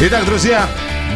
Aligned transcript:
Итак, 0.00 0.24
друзья, 0.26 0.68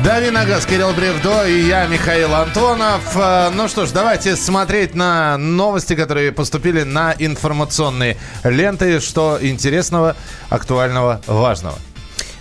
Дави 0.05 0.31
на 0.31 0.45
газ, 0.47 0.65
Кирилл 0.65 0.93
Бревдо 0.93 1.45
и 1.47 1.63
я, 1.67 1.87
Михаил 1.89 2.33
Антонов. 2.33 3.03
Э, 3.17 3.51
ну 3.53 3.67
что 3.67 3.85
ж, 3.85 3.91
давайте 3.91 4.37
смотреть 4.37 4.95
на 4.95 5.37
новости, 5.37 5.97
которые 5.97 6.31
поступили 6.31 6.85
на 6.85 7.13
информационные 7.19 8.17
ленты. 8.45 9.01
Что 9.01 9.39
интересного, 9.41 10.15
актуального, 10.49 11.21
важного. 11.27 11.77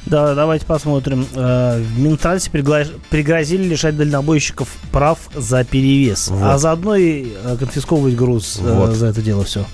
Да, 0.09 0.35
давайте 0.35 0.65
посмотрим. 0.65 1.28
Э, 1.35 1.81
в 1.81 1.99
Минтрансе 1.99 2.49
пригрозили 2.49 3.63
лишать 3.63 3.97
дальнобойщиков 3.97 4.69
прав 4.91 5.19
за 5.35 5.65
перевес, 5.65 6.29
вот. 6.29 6.44
а 6.44 6.58
заодно 6.58 6.96
и 6.96 7.28
э, 7.44 7.58
конфисковывать 7.60 8.15
груз 8.15 8.59
э, 8.63 8.73
вот. 8.73 8.91
за 8.91 9.08
это 9.08 9.22
дело 9.22 9.44
все. 9.44 9.65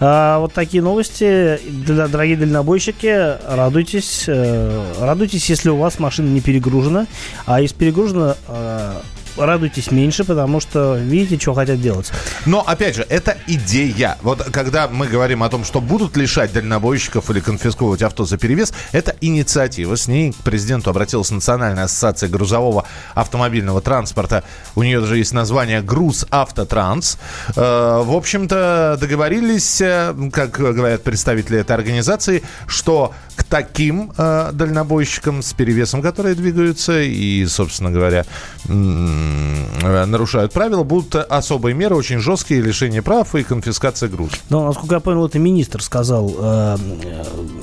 Вот 0.00 0.52
такие 0.54 0.82
новости. 0.82 1.60
Дорогие 1.86 2.36
дальнобойщики, 2.36 3.36
радуйтесь. 3.46 4.24
Радуйтесь, 4.26 5.48
если 5.50 5.68
у 5.68 5.76
вас 5.76 5.98
машина 5.98 6.28
не 6.28 6.40
перегружена. 6.40 7.06
А 7.46 7.60
если 7.60 7.76
перегружена, 7.76 8.36
радуйтесь 9.36 9.90
меньше, 9.90 10.24
потому 10.24 10.60
что 10.60 10.96
видите, 10.96 11.40
что 11.40 11.54
хотят 11.54 11.80
делать. 11.80 12.10
Но, 12.46 12.60
опять 12.60 12.96
же, 12.96 13.06
это 13.08 13.36
идея. 13.46 14.18
Вот 14.22 14.42
когда 14.52 14.88
мы 14.88 15.06
говорим 15.06 15.42
о 15.42 15.48
том, 15.48 15.64
что 15.64 15.80
будут 15.80 16.16
лишать 16.16 16.52
дальнобойщиков 16.52 17.30
или 17.30 17.40
конфисковывать 17.40 18.02
авто 18.02 18.24
за 18.24 18.38
перевес, 18.38 18.72
это 18.92 19.14
инициатива. 19.20 19.96
С 19.96 20.08
ней 20.08 20.32
к 20.32 20.36
президенту 20.36 20.90
обратилась 20.90 21.30
Национальная 21.30 21.84
ассоциация 21.84 22.28
грузового 22.28 22.84
автомобильного 23.14 23.80
транспорта. 23.80 24.44
У 24.74 24.82
нее 24.82 25.00
даже 25.00 25.18
есть 25.18 25.32
название 25.32 25.82
«Груз 25.82 26.26
Автотранс». 26.30 27.18
Э, 27.56 28.02
в 28.04 28.14
общем-то, 28.14 28.98
договорились, 29.00 29.80
э, 29.80 30.14
как 30.32 30.52
говорят 30.52 31.02
представители 31.02 31.58
этой 31.58 31.72
организации, 31.72 32.42
что 32.66 33.12
к 33.36 33.44
таким 33.44 34.12
э, 34.16 34.50
дальнобойщикам 34.52 35.42
с 35.42 35.52
перевесом, 35.52 36.02
которые 36.02 36.34
двигаются 36.34 37.00
и, 37.00 37.44
собственно 37.46 37.90
говоря, 37.90 38.24
нарушают 40.06 40.52
правила, 40.52 40.82
будут 40.82 41.14
особые 41.14 41.74
меры, 41.74 41.96
очень 41.96 42.18
жесткие, 42.18 42.60
лишение 42.60 43.02
прав 43.02 43.34
и 43.34 43.42
конфискация 43.42 44.08
груза. 44.08 44.36
Но, 44.50 44.66
насколько 44.66 44.94
я 44.94 45.00
понял, 45.00 45.26
это 45.26 45.38
министр 45.38 45.82
сказал, 45.82 46.34
э, 46.38 46.76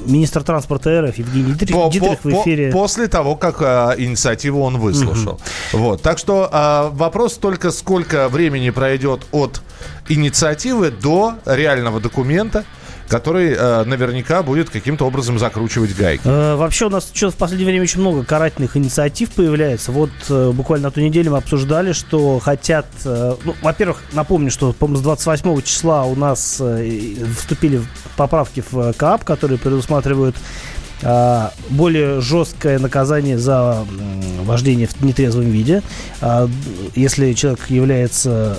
министр 0.06 0.44
транспорта 0.44 1.02
РФ 1.02 1.18
Евгений 1.18 1.54
Дитрих, 1.54 1.76
по, 1.76 1.90
Дитрих 1.90 2.20
по, 2.20 2.30
в 2.30 2.34
эфире. 2.42 2.72
По, 2.72 2.80
после 2.80 3.08
того, 3.08 3.36
как 3.36 3.62
э, 3.62 3.96
инициативу 3.98 4.62
он 4.62 4.78
выслушал. 4.78 5.40
Угу. 5.74 5.82
Вот. 5.82 6.02
Так 6.02 6.18
что 6.18 6.50
э, 6.52 6.96
вопрос 6.96 7.36
только, 7.36 7.72
сколько 7.72 8.30
времени 8.30 8.70
пройдет 8.70 9.22
от 9.32 9.62
инициативы 10.10 10.92
до 10.92 11.36
реального 11.46 12.00
документа, 12.00 12.66
который 13.12 13.52
э, 13.52 13.84
наверняка 13.84 14.42
будет 14.42 14.70
каким-то 14.70 15.06
образом 15.06 15.38
закручивать 15.38 15.94
гайки. 15.94 16.22
Э, 16.24 16.56
вообще 16.56 16.86
у 16.86 16.90
нас 16.90 17.12
что 17.14 17.30
в 17.30 17.36
последнее 17.36 17.68
время 17.68 17.84
очень 17.84 18.00
много 18.00 18.24
карательных 18.24 18.78
инициатив 18.78 19.32
появляется. 19.32 19.92
Вот 19.92 20.12
э, 20.30 20.52
буквально 20.52 20.88
на 20.88 20.92
ту 20.92 21.02
неделю 21.02 21.32
мы 21.32 21.38
обсуждали, 21.38 21.92
что 21.92 22.40
хотят... 22.40 22.86
Э, 23.04 23.36
ну, 23.44 23.54
во-первых, 23.62 24.02
напомню, 24.14 24.50
что, 24.50 24.72
по 24.72 24.88
с 24.88 25.02
28 25.02 25.62
числа 25.64 26.06
у 26.06 26.16
нас 26.16 26.60
э, 26.62 27.16
вступили 27.38 27.82
поправки 28.16 28.64
в 28.72 28.94
КАП, 28.94 29.26
которые 29.26 29.60
предусматривают 29.60 30.38
э, 31.02 31.50
более 31.70 32.22
жесткое 32.22 32.80
наказание 32.80 33.38
за 33.38 33.86
вождение 34.44 34.88
в 34.88 35.04
нетрезвом 35.04 35.52
виде. 35.52 35.84
А, 36.22 36.48
если 36.96 37.34
человек 37.34 37.70
является 37.70 38.58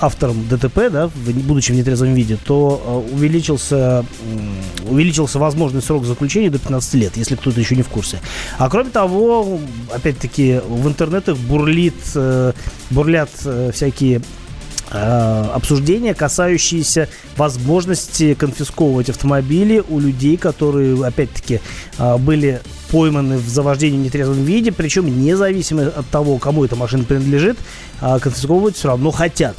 автором 0.00 0.48
ДТП, 0.48 0.90
да, 0.90 1.10
будучи 1.14 1.72
в 1.72 1.74
нетрезвом 1.74 2.14
виде, 2.14 2.38
то 2.42 3.04
э, 3.10 3.14
увеличился, 3.14 4.04
увеличился 4.88 5.38
возможный 5.38 5.82
срок 5.82 6.06
заключения 6.06 6.50
до 6.50 6.58
15 6.58 6.94
лет, 6.94 7.16
если 7.16 7.36
кто-то 7.36 7.60
еще 7.60 7.76
не 7.76 7.82
в 7.82 7.88
курсе. 7.88 8.20
А 8.58 8.68
кроме 8.70 8.90
того, 8.90 9.60
опять-таки, 9.92 10.60
в 10.66 10.88
интернетах 10.88 11.36
бурлит, 11.36 11.94
э, 12.14 12.52
бурлят 12.90 13.30
э, 13.44 13.70
всякие 13.72 14.22
обсуждения, 14.92 16.14
касающиеся 16.14 17.08
возможности 17.36 18.34
конфисковывать 18.34 19.08
автомобили 19.08 19.84
у 19.88 20.00
людей, 20.00 20.36
которые, 20.36 21.06
опять-таки, 21.06 21.60
были 22.18 22.60
пойманы 22.90 23.38
в 23.38 23.48
завождении 23.48 23.98
в 23.98 24.00
нетрезвом 24.00 24.42
виде, 24.42 24.72
причем 24.72 25.06
независимо 25.22 25.82
от 25.84 26.08
того, 26.08 26.38
кому 26.38 26.64
эта 26.64 26.74
машина 26.74 27.04
принадлежит, 27.04 27.56
конфисковывать 28.00 28.74
все 28.74 28.88
равно 28.88 29.12
хотят. 29.12 29.54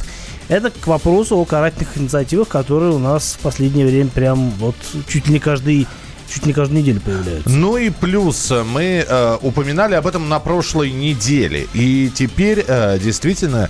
Это 0.51 0.69
к 0.69 0.85
вопросу 0.85 1.37
о 1.37 1.45
карательных 1.45 1.97
инициативах, 1.97 2.49
которые 2.49 2.91
у 2.91 2.99
нас 2.99 3.37
в 3.39 3.41
последнее 3.41 3.85
время 3.85 4.09
прям 4.09 4.49
вот 4.59 4.75
чуть 5.07 5.27
ли 5.27 5.33
не 5.35 5.39
каждый 5.39 5.87
чуть 6.29 6.45
не 6.45 6.51
каждую 6.51 6.81
неделю 6.81 6.99
появляются. 6.99 7.49
Ну 7.49 7.77
и 7.77 7.89
плюс 7.89 8.51
э, 8.51 8.63
мы 8.63 9.05
э, 9.07 9.37
упоминали 9.41 9.95
об 9.95 10.07
этом 10.07 10.27
на 10.27 10.39
прошлой 10.39 10.91
неделе. 10.91 11.69
И 11.73 12.11
теперь 12.13 12.65
э, 12.67 12.99
действительно 12.99 13.69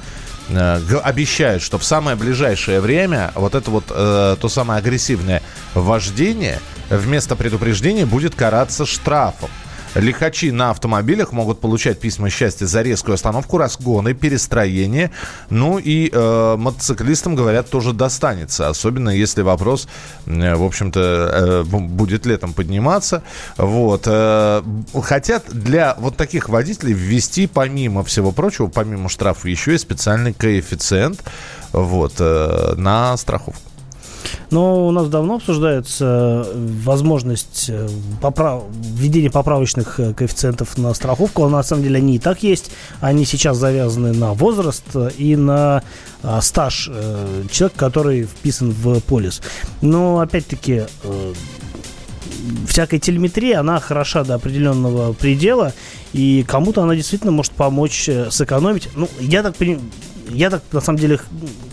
э, 0.50 0.80
обещают, 1.04 1.62
что 1.62 1.78
в 1.78 1.84
самое 1.84 2.18
ближайшее 2.18 2.82
время 2.82 3.32
вот 3.36 3.54
это 3.54 3.70
вот 3.70 3.86
э, 3.92 4.36
то 4.42 4.50
самое 4.50 4.80
агрессивное 4.80 5.44
вождение 5.76 6.60
вместо 6.90 7.36
предупреждения 7.36 8.08
будет 8.08 8.34
караться 8.34 8.88
штрафом. 8.88 9.52
Лихачи 9.96 10.52
на 10.52 10.72
автомобилях 10.72 11.32
могут 11.34 11.60
получать 11.60 12.00
письма 12.00 12.30
счастья 12.30 12.66
за 12.66 12.82
резкую 12.82 13.16
остановку, 13.16 13.58
разгоны, 13.58 14.14
перестроение. 14.14 15.12
Ну 15.50 15.80
и 15.80 16.10
э, 16.12 16.56
мотоциклистам, 16.58 17.36
говорят, 17.36 17.70
тоже 17.70 17.94
достанется. 17.94 18.70
Особенно 18.70 19.10
если 19.10 19.42
вопрос, 19.42 19.88
э, 20.26 20.56
в 20.56 20.64
общем-то, 20.64 21.00
э, 21.00 21.64
будет 21.64 22.26
летом 22.26 22.54
подниматься. 22.54 23.24
Вот. 23.58 24.04
Э, 24.06 24.64
хотят 25.04 25.46
для 25.52 25.96
вот 26.00 26.16
таких 26.16 26.50
водителей 26.50 26.94
ввести, 26.94 27.48
помимо 27.48 28.04
всего 28.04 28.32
прочего, 28.32 28.68
помимо 28.68 29.10
штрафа, 29.10 29.50
еще 29.50 29.76
и 29.76 29.78
специальный 29.78 30.34
коэффициент 30.34 31.22
вот, 31.74 32.14
э, 32.20 32.76
на 32.78 33.18
страховку. 33.18 33.71
Но 34.50 34.88
у 34.88 34.92
нас 34.92 35.08
давно 35.08 35.36
обсуждается 35.36 36.46
возможность 36.54 37.68
э, 37.70 37.88
поправ... 38.22 38.64
введения 38.72 39.32
поправочных 39.32 40.00
э, 40.00 40.14
коэффициентов 40.14 40.78
на 40.78 40.94
страховку. 40.94 41.48
На 41.48 41.64
самом 41.64 41.84
деле 41.84 41.98
они 41.98 42.16
и 42.16 42.20
так 42.20 42.44
есть. 42.44 42.72
Они 43.00 43.26
сейчас 43.26 43.58
завязаны 43.58 44.14
на 44.14 44.34
возраст 44.34 44.84
и 45.18 45.36
на 45.36 45.84
а, 46.24 46.42
стаж 46.42 46.90
э, 46.92 47.44
человека, 47.52 47.80
который 47.80 48.24
вписан 48.24 48.72
в 48.72 49.00
полис. 49.02 49.42
Но 49.82 50.20
опять-таки 50.20 50.84
всякая 52.68 53.00
телеметрия, 53.00 53.60
она 53.60 53.80
хороша 53.80 54.24
до 54.24 54.36
определенного 54.36 55.14
предела, 55.14 55.74
и 56.14 56.46
кому-то 56.48 56.84
она 56.84 56.96
действительно 56.96 57.32
может 57.32 57.54
помочь 57.54 58.10
сэкономить. 58.30 58.90
Ну, 58.96 59.08
я 59.20 59.44
так 59.44 59.56
понимаю, 59.56 59.82
я 60.34 60.50
так, 60.50 60.62
на 60.72 60.82
самом 60.82 61.00
деле, 61.00 61.20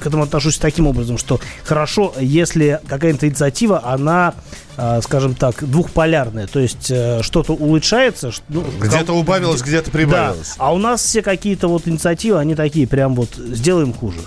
к 0.01 0.07
этому 0.07 0.23
отношусь 0.23 0.59
таким 0.59 0.87
образом, 0.87 1.19
что 1.19 1.41
хорошо, 1.65 2.15
если 2.21 2.81
какая-то 2.87 3.29
инициатива, 3.29 3.85
она, 3.85 4.35
э, 4.77 5.01
скажем 5.03 5.35
так, 5.35 5.65
двухполярная. 5.69 6.47
То 6.47 6.61
есть 6.61 6.91
э, 6.91 7.23
что-то 7.23 7.55
улучшается. 7.55 8.33
Ну, 8.49 8.65
где-то 8.81 9.13
убавилось, 9.13 9.63
где- 9.63 9.81
то 9.81 9.91
прибавилось. 9.91 10.55
Да. 10.59 10.65
А 10.65 10.73
у 10.75 10.79
нас 10.79 11.03
все 11.03 11.23
какие-то 11.23 11.69
вот 11.69 11.87
инициативы, 11.89 12.39
они 12.39 12.55
такие, 12.55 12.87
прям 12.87 13.15
вот, 13.15 13.35
сделаем 13.37 13.93
хуже. 13.93 14.19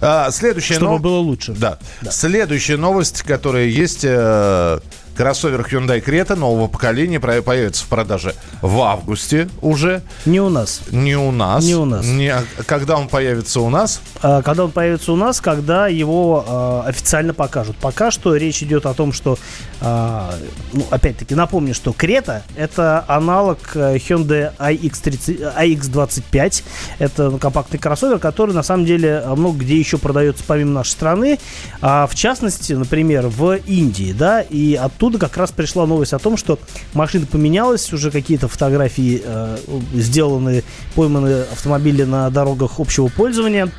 А, 0.00 0.30
следующая 0.30 0.74
Чтобы 0.74 0.92
нов... 0.92 1.00
было 1.00 1.18
лучше. 1.18 1.52
Да. 1.52 1.78
да. 2.02 2.10
Следующая 2.10 2.76
новость, 2.76 3.22
которая 3.22 3.66
есть... 3.66 4.00
Э 4.04 4.80
Кроссовер 5.16 5.62
Hyundai 5.62 6.04
Creta 6.04 6.36
нового 6.36 6.68
поколения 6.68 7.18
появится 7.18 7.84
в 7.84 7.88
продаже 7.88 8.34
в 8.60 8.80
августе 8.80 9.48
уже. 9.62 10.02
Не 10.26 10.40
у 10.40 10.48
нас. 10.48 10.82
Не 10.90 11.16
у 11.16 11.30
нас. 11.30 11.64
Не 11.64 11.74
у 11.74 11.84
нас. 11.84 12.04
Не, 12.06 12.28
а 12.28 12.44
когда 12.66 12.96
он 12.96 13.08
появится 13.08 13.60
у 13.60 13.70
нас? 13.70 14.00
А, 14.22 14.42
когда 14.42 14.64
он 14.64 14.72
появится 14.72 15.12
у 15.12 15.16
нас, 15.16 15.40
когда 15.40 15.88
его 15.88 16.44
а, 16.46 16.84
официально 16.86 17.32
покажут. 17.32 17.76
Пока 17.76 18.10
что 18.10 18.36
речь 18.36 18.62
идет 18.62 18.86
о 18.86 18.94
том, 18.94 19.12
что, 19.12 19.38
а, 19.80 20.34
ну, 20.72 20.84
опять-таки, 20.90 21.34
напомню, 21.34 21.74
что 21.74 21.92
Крета 21.92 22.42
это 22.56 23.04
аналог 23.08 23.58
э, 23.74 23.96
Hyundai 23.96 24.52
iX30, 24.58 25.54
iX25. 25.56 26.62
Это 26.98 27.30
компактный 27.38 27.78
кроссовер, 27.78 28.18
который 28.18 28.54
на 28.54 28.62
самом 28.62 28.84
деле 28.84 29.22
много 29.34 29.58
где 29.58 29.78
еще 29.78 29.98
продается 29.98 30.44
помимо 30.46 30.72
нашей 30.72 30.90
страны. 30.90 31.38
А, 31.80 32.06
в 32.06 32.14
частности, 32.14 32.74
например, 32.74 33.28
в 33.28 33.54
Индии, 33.66 34.12
да, 34.12 34.40
и 34.42 34.74
оттуда 34.74 35.05
оттуда 35.06 35.18
как 35.18 35.36
раз 35.36 35.52
пришла 35.52 35.86
новость 35.86 36.12
о 36.12 36.18
том, 36.18 36.36
что 36.36 36.58
машина 36.92 37.26
поменялась, 37.26 37.92
уже 37.92 38.10
какие-то 38.10 38.48
фотографии 38.48 39.22
э, 39.24 39.56
сделаны, 39.94 40.64
пойманы 40.96 41.42
автомобили 41.52 42.02
на 42.02 42.28
дорогах 42.30 42.80
общего 42.80 43.06
пользования. 43.06 43.70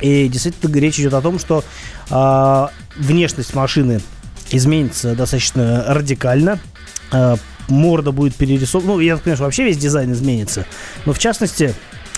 И 0.00 0.26
действительно 0.26 0.74
речь 0.76 0.98
идет 0.98 1.14
о 1.14 1.20
том, 1.20 1.38
что 1.38 1.62
э, 2.10 2.66
внешность 2.96 3.54
машины 3.54 4.00
изменится 4.50 5.14
достаточно 5.14 5.84
радикально. 5.86 6.58
Э, 7.12 7.36
морда 7.68 8.10
будет 8.10 8.34
перерисована. 8.34 8.94
Ну, 8.94 9.00
я 9.00 9.14
так 9.14 9.22
понимаю, 9.22 9.36
что 9.36 9.44
вообще 9.44 9.64
весь 9.64 9.78
дизайн 9.78 10.12
изменится. 10.12 10.66
Но 11.06 11.12
в 11.12 11.18
частности, 11.20 11.74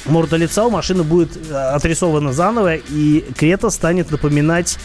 морда 0.06 0.36
лица 0.36 0.64
у 0.64 0.70
машины 0.70 1.02
будет 1.02 1.36
э, 1.36 1.54
отрисована 1.54 2.32
заново, 2.32 2.76
и 2.76 3.26
Крета 3.36 3.68
станет 3.68 4.10
напоминать 4.10 4.78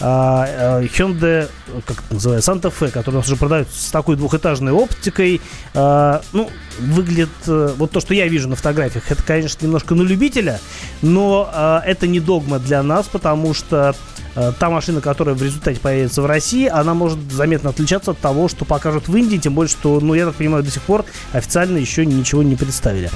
Hyundai, 0.00 1.48
как 1.86 2.02
называется, 2.10 2.52
Santa 2.52 2.72
Fe, 2.72 2.90
который 2.90 3.16
у 3.16 3.18
нас 3.18 3.26
уже 3.26 3.36
продают 3.36 3.68
с 3.70 3.90
такой 3.90 4.16
двухэтажной 4.16 4.72
оптикой. 4.72 5.40
Ну, 5.74 6.50
выглядит, 6.80 7.28
вот 7.46 7.90
то, 7.90 8.00
что 8.00 8.14
я 8.14 8.26
вижу 8.26 8.48
на 8.48 8.56
фотографиях, 8.56 9.10
это, 9.10 9.22
конечно, 9.22 9.64
немножко 9.64 9.94
на 9.94 10.02
любителя, 10.02 10.60
но 11.02 11.80
это 11.84 12.06
не 12.06 12.20
догма 12.20 12.58
для 12.58 12.82
нас, 12.82 13.06
потому 13.06 13.54
что 13.54 13.94
Э, 14.36 14.52
та 14.58 14.68
машина, 14.70 15.00
которая 15.00 15.34
в 15.34 15.42
результате 15.42 15.80
появится 15.80 16.22
в 16.22 16.26
России, 16.26 16.66
она 16.66 16.94
может 16.94 17.18
заметно 17.30 17.70
отличаться 17.70 18.12
от 18.12 18.18
того, 18.18 18.48
что 18.48 18.64
покажут 18.64 19.08
в 19.08 19.16
Индии, 19.16 19.36
тем 19.36 19.54
более, 19.54 19.70
что, 19.70 20.00
ну, 20.00 20.14
я 20.14 20.26
так 20.26 20.34
понимаю, 20.34 20.64
до 20.64 20.70
сих 20.70 20.82
пор 20.82 21.04
официально 21.32 21.78
еще 21.78 22.04
ничего 22.04 22.42
не 22.42 22.56
представили. 22.56 23.10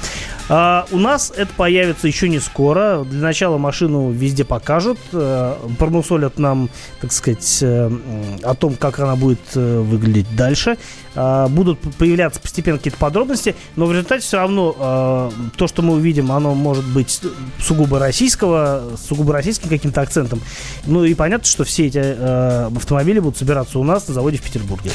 А, 0.49 0.87
у 0.91 0.99
нас 0.99 1.33
это 1.37 1.53
появится 1.57 2.07
еще 2.07 2.29
не 2.29 2.39
скоро. 2.39 3.05
Для 3.05 3.21
начала 3.21 3.59
машину 3.59 4.11
везде 4.11 4.45
покажут, 4.45 4.99
а, 5.13 5.59
промусолят 5.79 6.39
нам, 6.39 6.71
так 7.01 7.13
сказать, 7.13 7.59
а, 7.63 7.93
о 8.43 8.55
том, 8.55 8.75
как 8.77 8.99
она 8.99 9.17
будет 9.17 9.41
а, 9.55 9.83
выглядеть 9.83 10.35
дальше. 10.37 10.77
А, 11.21 11.49
будут 11.49 11.81
появляться 11.97 12.41
постепенно 12.41 12.79
какие-то 12.79 12.99
подробности, 12.99 13.57
но 13.75 13.87
в 13.87 13.93
результате 13.93 14.23
все 14.23 14.37
равно 14.37 14.77
а, 14.79 15.33
то, 15.57 15.67
что 15.67 15.83
мы 15.83 15.95
увидим, 15.95 16.31
оно 16.31 16.55
может 16.55 16.85
быть 16.85 17.21
сугубо 17.61 17.99
российского, 17.99 18.85
сугубо 19.09 19.33
российским 19.33 19.69
каким-то 19.69 20.01
акцентом. 20.01 20.41
Ну 20.87 21.05
и 21.05 21.15
понятно, 21.15 21.47
что 21.47 21.65
все 21.65 21.87
эти 21.87 21.99
э, 21.99 22.71
автомобили 22.75 23.19
будут 23.19 23.37
собираться 23.37 23.79
у 23.81 23.85
нас 23.85 24.07
на 24.07 24.15
заводе 24.15 24.37
в 24.37 24.43
Петербурге. 24.43 24.93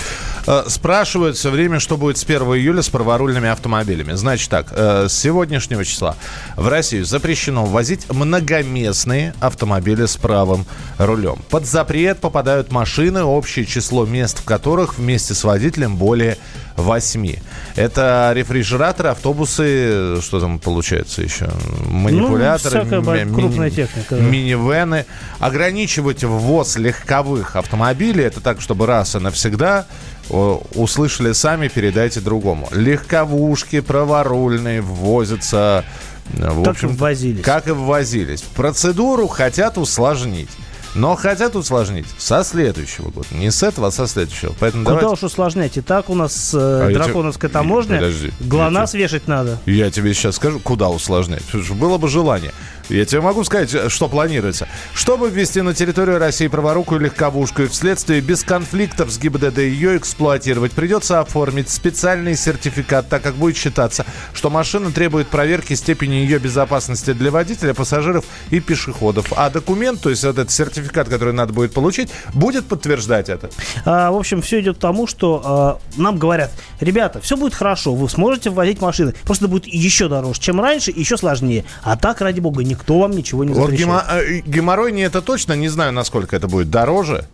Э, 0.47 0.63
спрашивают 0.67 1.35
все 1.35 1.49
время, 1.49 1.79
что 1.79 1.97
будет 1.97 2.17
с 2.17 2.23
1 2.23 2.41
июля 2.41 2.81
с 2.81 2.89
праворульными 2.89 3.49
автомобилями. 3.49 4.13
Значит 4.13 4.49
так, 4.49 4.67
э, 4.71 5.07
с 5.09 5.13
сегодняшнего 5.13 5.83
числа 5.83 6.15
в 6.55 6.67
Россию 6.69 7.03
запрещено 7.03 7.65
ввозить 7.65 8.09
многоместные 8.09 9.33
автомобили 9.41 10.05
с 10.05 10.15
правым 10.15 10.65
рулем. 10.97 11.39
Под 11.49 11.62
запрет 11.65 12.19
попадают 12.19 12.71
машины, 12.71 13.23
общее 13.23 13.65
число 13.65 14.05
мест 14.05 14.39
в 14.39 14.43
которых 14.43 14.97
вместе 14.97 15.33
с 15.33 15.43
водителем 15.43 15.97
более 15.97 16.37
8. 16.77 17.35
Это 17.75 18.31
рефрижераторы, 18.35 19.09
автобусы, 19.09 20.21
что 20.21 20.39
там 20.39 20.59
получается 20.59 21.21
еще? 21.21 21.49
Манипуляторы, 21.87 22.83
ну, 22.83 23.01
ми- 23.01 23.33
крупная 23.33 23.69
техника. 23.69 24.15
Да. 24.15 24.21
Минивены. 24.21 25.05
Ограничивать 25.39 26.23
ввоз 26.23 26.75
легковых 26.77 27.55
автомобилей, 27.55 28.23
это 28.23 28.41
так, 28.41 28.61
чтобы 28.61 28.85
раз 28.85 29.15
и 29.15 29.19
навсегда 29.19 29.85
услышали 30.29 31.33
сами, 31.33 31.67
передайте 31.67 32.21
другому. 32.21 32.69
Легковушки 32.71 33.81
праворульные 33.81 34.81
ввозятся 34.81 35.83
в 36.31 36.63
как 36.63 36.73
общем, 36.75 36.89
и 36.89 36.93
ввозились. 36.93 37.43
Как 37.43 37.67
и 37.67 37.71
ввозились. 37.71 38.41
Процедуру 38.41 39.27
хотят 39.27 39.77
усложнить. 39.77 40.49
Но 40.95 41.15
хотят 41.15 41.55
усложнить 41.55 42.05
со 42.17 42.43
следующего 42.43 43.09
года. 43.09 43.27
Не 43.31 43.51
с 43.51 43.63
этого, 43.63 43.87
а 43.87 43.91
со 43.91 44.07
следующего. 44.07 44.53
Поэтому 44.59 44.83
Куда 44.83 45.01
давайте... 45.01 45.25
уж 45.25 45.31
усложнять? 45.31 45.77
И 45.77 45.81
так 45.81 46.09
у 46.09 46.15
нас 46.15 46.53
э, 46.53 46.57
а 46.57 46.93
драконовская 46.93 47.49
тебе... 47.49 47.59
таможня. 47.59 47.95
Подожди. 47.97 48.31
ГЛОНАСС 48.41 48.91
тебе... 48.91 49.03
вешать 49.03 49.27
надо. 49.27 49.59
Я 49.65 49.89
тебе 49.89 50.13
сейчас 50.13 50.35
скажу, 50.35 50.59
куда 50.59 50.89
усложнять. 50.89 51.43
Было 51.71 51.97
бы 51.97 52.07
желание. 52.07 52.53
Я 52.89 53.05
тебе 53.05 53.21
могу 53.21 53.43
сказать, 53.43 53.91
что 53.91 54.09
планируется. 54.09 54.67
Чтобы 54.93 55.29
ввести 55.29 55.61
на 55.61 55.73
территорию 55.73 56.19
России 56.19 56.47
праворукую 56.47 56.99
легковушку 56.99 57.63
и 57.63 57.67
вследствие 57.67 58.19
без 58.21 58.43
конфликтов 58.43 59.09
с 59.09 59.17
ГИБДД 59.17 59.59
ее 59.59 59.97
эксплуатировать, 59.97 60.73
придется 60.73 61.19
оформить 61.21 61.69
специальный 61.69 62.35
сертификат, 62.35 63.07
так 63.07 63.21
как 63.21 63.35
будет 63.35 63.55
считаться, 63.55 64.05
что 64.33 64.49
машина 64.49 64.91
требует 64.91 65.27
проверки 65.27 65.73
степени 65.73 66.15
ее 66.15 66.39
безопасности 66.39 67.13
для 67.13 67.31
водителя, 67.31 67.73
пассажиров 67.73 68.25
и 68.49 68.59
пешеходов. 68.59 69.31
А 69.35 69.49
документ, 69.49 70.01
то 70.01 70.09
есть 70.09 70.23
этот 70.23 70.51
сертификат, 70.51 71.07
который 71.07 71.33
надо 71.33 71.53
будет 71.53 71.73
получить, 71.73 72.09
будет 72.33 72.65
подтверждать 72.65 73.29
это. 73.29 73.49
А, 73.85 74.11
в 74.11 74.17
общем, 74.17 74.41
все 74.41 74.59
идет 74.59 74.77
к 74.77 74.79
тому, 74.81 75.07
что 75.07 75.41
а, 75.43 75.79
нам 75.95 76.17
говорят, 76.17 76.51
ребята, 76.81 77.21
все 77.21 77.37
будет 77.37 77.53
хорошо, 77.53 77.95
вы 77.95 78.09
сможете 78.09 78.49
ввозить 78.49 78.81
машины, 78.81 79.13
просто 79.23 79.47
будет 79.47 79.67
еще 79.67 80.09
дороже, 80.09 80.39
чем 80.39 80.59
раньше, 80.59 80.91
еще 80.91 81.17
сложнее. 81.17 81.63
А 81.81 81.95
так, 81.95 82.19
ради 82.19 82.41
бога, 82.41 82.63
не 82.63 82.72
никто 82.73 82.99
вам 82.99 83.11
ничего 83.11 83.43
не 83.43 83.53
запрещает. 83.53 83.89
Вот 83.89 84.03
э, 84.09 84.41
геморрой 84.45 84.91
не 84.91 85.03
это 85.03 85.21
точно, 85.21 85.53
не 85.53 85.69
знаю, 85.69 85.91
насколько 85.93 86.35
это 86.35 86.47
будет 86.47 86.69
дороже. 86.69 87.25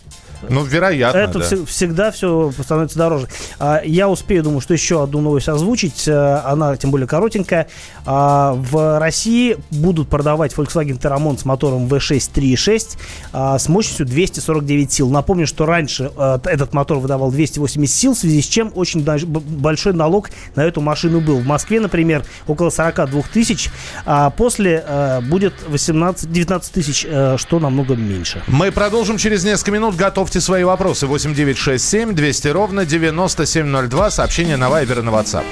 Ну, 0.47 0.63
вероятно, 0.63 1.17
Это 1.17 1.39
да. 1.39 1.45
вс- 1.45 1.65
всегда 1.65 2.11
все 2.11 2.51
становится 2.61 2.97
дороже. 2.97 3.27
А, 3.59 3.81
я 3.83 4.07
успею, 4.07 4.43
думаю, 4.43 4.61
что 4.61 4.73
еще 4.73 5.03
одну 5.03 5.21
новость 5.21 5.49
озвучить. 5.49 6.05
А, 6.07 6.43
она, 6.45 6.77
тем 6.77 6.91
более, 6.91 7.07
коротенькая. 7.07 7.67
А, 8.05 8.53
в 8.53 8.99
России 8.99 9.57
будут 9.71 10.09
продавать 10.09 10.53
Volkswagen 10.53 10.99
Terramon 10.99 11.37
с 11.37 11.45
мотором 11.45 11.87
V6 11.87 12.31
3.6 12.33 12.97
а, 13.33 13.59
с 13.59 13.67
мощностью 13.67 14.05
249 14.05 14.91
сил. 14.91 15.09
Напомню, 15.09 15.45
что 15.47 15.65
раньше 15.65 16.11
а, 16.15 16.39
этот 16.45 16.73
мотор 16.73 16.99
выдавал 16.99 17.31
280 17.31 17.95
сил, 17.95 18.13
в 18.13 18.17
связи 18.17 18.41
с 18.41 18.45
чем 18.45 18.71
очень 18.75 19.03
большой 19.03 19.93
налог 19.93 20.29
на 20.55 20.61
эту 20.63 20.81
машину 20.81 21.19
был. 21.21 21.39
В 21.39 21.45
Москве, 21.45 21.79
например, 21.79 22.23
около 22.47 22.69
42 22.69 23.21
тысяч, 23.33 23.69
а 24.05 24.29
после 24.29 24.83
а, 24.87 25.21
будет 25.21 25.53
18, 25.67 26.31
19 26.31 26.71
тысяч, 26.71 27.05
а, 27.09 27.35
что 27.37 27.59
намного 27.59 27.95
меньше. 27.95 28.41
Мы 28.47 28.71
продолжим 28.71 29.17
через 29.17 29.43
несколько 29.43 29.71
минут. 29.71 29.95
Готов 29.95 30.28
Готовьте 30.29 30.45
свои 30.45 30.63
вопросы. 30.63 31.07
8967 31.07 32.13
200 32.13 32.47
ровно 32.49 32.85
9702. 32.85 34.11
Сообщение 34.11 34.57
на 34.57 34.69
Вайбер 34.69 34.99
и 34.99 35.01
на 35.01 35.09
WhatsApp. 35.09 35.43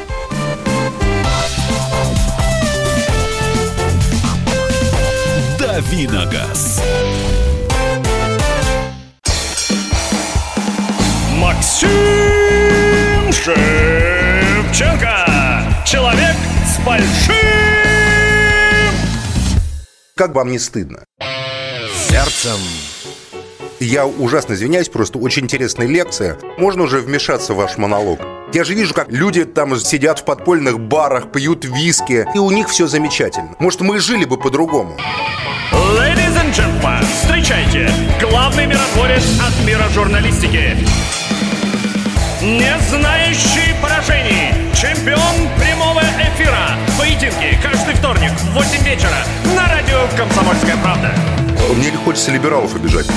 Давиногаз. 5.57 6.83
Максим 11.37 11.89
Шевченко. 13.33 15.25
Человек 15.87 16.35
с 16.67 16.77
большим... 16.85 17.33
Как 20.15 20.35
вам 20.35 20.51
не 20.51 20.59
стыдно? 20.59 21.03
Сердцем 22.09 22.59
я 23.79 24.05
ужасно 24.05 24.53
извиняюсь, 24.53 24.89
просто 24.89 25.19
очень 25.19 25.43
интересная 25.43 25.87
лекция. 25.87 26.37
Можно 26.57 26.83
уже 26.83 26.99
вмешаться 26.99 27.53
в 27.53 27.57
ваш 27.57 27.77
монолог? 27.77 28.19
Я 28.53 28.63
же 28.63 28.73
вижу, 28.73 28.93
как 28.93 29.11
люди 29.11 29.45
там 29.45 29.77
сидят 29.77 30.19
в 30.19 30.25
подпольных 30.25 30.79
барах, 30.79 31.31
пьют 31.31 31.65
виски, 31.65 32.25
и 32.33 32.37
у 32.37 32.49
них 32.51 32.69
все 32.69 32.87
замечательно. 32.87 33.55
Может, 33.59 33.81
мы 33.81 33.99
жили 33.99 34.25
бы 34.25 34.37
по-другому. 34.37 34.97
Ladies 35.71 36.35
and 36.35 36.53
gentlemen, 36.53 37.05
встречайте, 37.21 37.91
главный 38.21 38.65
миротворец 38.65 39.23
от 39.41 39.65
мира 39.65 39.87
журналистики. 39.93 40.77
Не 42.41 42.71
знающий 42.89 43.75
поражений, 43.81 44.53
чемпион 44.73 45.49
прямого 45.59 46.01
эфира. 46.01 46.77
Поединки 46.97 47.59
каждый 47.61 47.95
вторник 47.95 48.31
в 48.31 48.53
8 48.53 48.83
вечера 48.83 49.17
на 49.55 49.67
радио 49.67 50.07
«Комсомольская 50.15 50.77
правда». 50.77 51.13
Мне 51.75 51.91
не 51.91 51.97
хочется 51.97 52.31
либералов 52.31 52.75
обижать. 52.75 53.07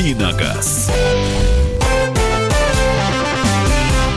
Давиногаз. 0.00 0.90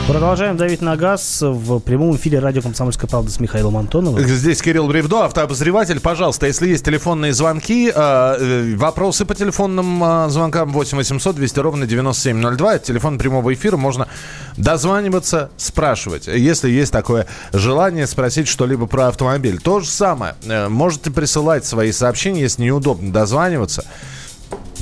Продолжаем 0.08 0.56
давить 0.56 0.80
на 0.80 0.96
газ 0.96 1.42
в 1.42 1.78
прямом 1.80 2.16
эфире 2.16 2.38
радио 2.38 2.62
«Комсомольская 2.62 3.06
правда» 3.06 3.30
с 3.30 3.38
Михаилом 3.38 3.76
Антоновым. 3.76 4.18
Здесь 4.26 4.62
Кирилл 4.62 4.88
Бревдо, 4.88 5.26
автообозреватель. 5.26 6.00
Пожалуйста, 6.00 6.46
если 6.46 6.68
есть 6.68 6.86
телефонные 6.86 7.34
звонки, 7.34 7.92
э, 7.94 7.94
э 7.94 8.76
вопросы 8.76 9.26
по 9.26 9.34
телефонным 9.34 10.02
э, 10.02 10.30
звонкам 10.30 10.72
8 10.72 10.96
800 10.96 11.36
200 11.36 11.58
ровно 11.60 11.86
9702. 11.86 12.76
Это 12.76 12.86
телефон 12.86 13.18
прямого 13.18 13.52
эфира. 13.52 13.76
Можно 13.76 14.08
дозваниваться, 14.56 15.50
спрашивать. 15.58 16.28
Если 16.28 16.70
есть 16.70 16.92
такое 16.92 17.26
желание 17.52 18.06
спросить 18.06 18.48
что-либо 18.48 18.86
про 18.86 19.08
автомобиль. 19.08 19.60
То 19.60 19.80
же 19.80 19.90
самое. 19.90 20.34
Можете 20.70 21.10
присылать 21.10 21.66
свои 21.66 21.92
сообщения, 21.92 22.40
если 22.40 22.62
неудобно 22.62 23.12
дозваниваться. 23.12 23.84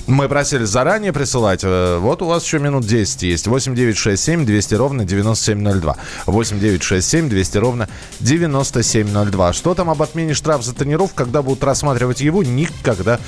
Мы 0.06 0.28
просили 0.28 0.64
заранее 0.64 1.12
присылать. 1.12 1.60
Э, 1.62 1.98
вот 1.98 2.22
у 2.22 2.26
вас 2.26 2.44
еще 2.44 2.58
минут 2.58 2.86
10 2.86 3.22
есть. 3.22 3.46
8 3.46 3.74
9 3.74 3.96
6 3.96 4.22
7 4.22 4.44
200 4.44 4.74
ровно 4.74 5.04
9702. 5.04 5.96
8 6.26 6.58
9 6.58 6.82
6 6.82 7.08
7 7.08 7.28
200 7.28 7.58
ровно 7.58 7.88
9702. 8.20 9.52
Что 9.52 9.74
там 9.74 9.90
об 9.90 10.02
отмене 10.02 10.34
штраф 10.34 10.64
за 10.64 10.74
тренировку, 10.74 11.14
когда 11.16 11.42
будут 11.42 11.62
рассматривать 11.62 12.20
его, 12.20 12.42
никогда. 12.42 13.20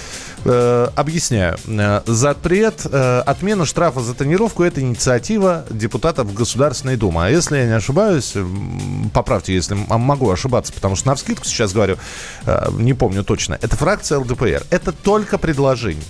Э, 0.44 0.88
объясняю. 0.96 1.56
Э, 1.66 2.02
запрет, 2.06 2.86
э, 2.90 3.22
отмена 3.24 3.66
штрафа 3.66 4.00
за 4.00 4.14
тренировку– 4.14 4.62
это 4.64 4.80
инициатива 4.80 5.64
депутатов 5.70 6.34
Государственной 6.34 6.96
Думы. 6.96 7.24
А 7.24 7.30
если 7.30 7.56
я 7.56 7.66
не 7.66 7.76
ошибаюсь, 7.76 8.34
поправьте, 9.14 9.54
если 9.54 9.74
могу 9.74 10.30
ошибаться, 10.30 10.72
потому 10.72 10.96
что 10.96 11.08
на 11.08 11.14
вскидку 11.14 11.44
сейчас 11.46 11.72
говорю, 11.72 11.96
э, 12.46 12.68
не 12.72 12.94
помню 12.94 13.22
точно, 13.22 13.58
это 13.62 13.76
фракция 13.76 14.18
ЛДПР. 14.18 14.64
Это 14.70 14.92
только 14.92 15.38
предложение. 15.38 16.04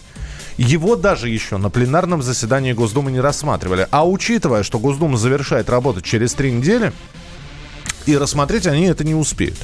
Его 0.57 0.97
даже 0.97 1.29
еще 1.29 1.57
на 1.57 1.71
пленарном 1.71 2.23
заседании 2.23 2.73
Госдумы 2.73 3.11
не 3.11 3.21
рассматривали. 3.21 3.89
А 3.91 4.09
учитывая, 4.09 4.63
что 4.63 4.79
Госдума 4.79 5.17
завершает 5.17 5.69
работу 5.69 6.01
через 6.01 6.35
три 6.35 6.53
недели, 6.53 6.93
и 8.07 8.17
рассмотреть 8.17 8.67
они 8.67 8.85
это 8.85 9.05
не 9.05 9.15
успеют. 9.15 9.57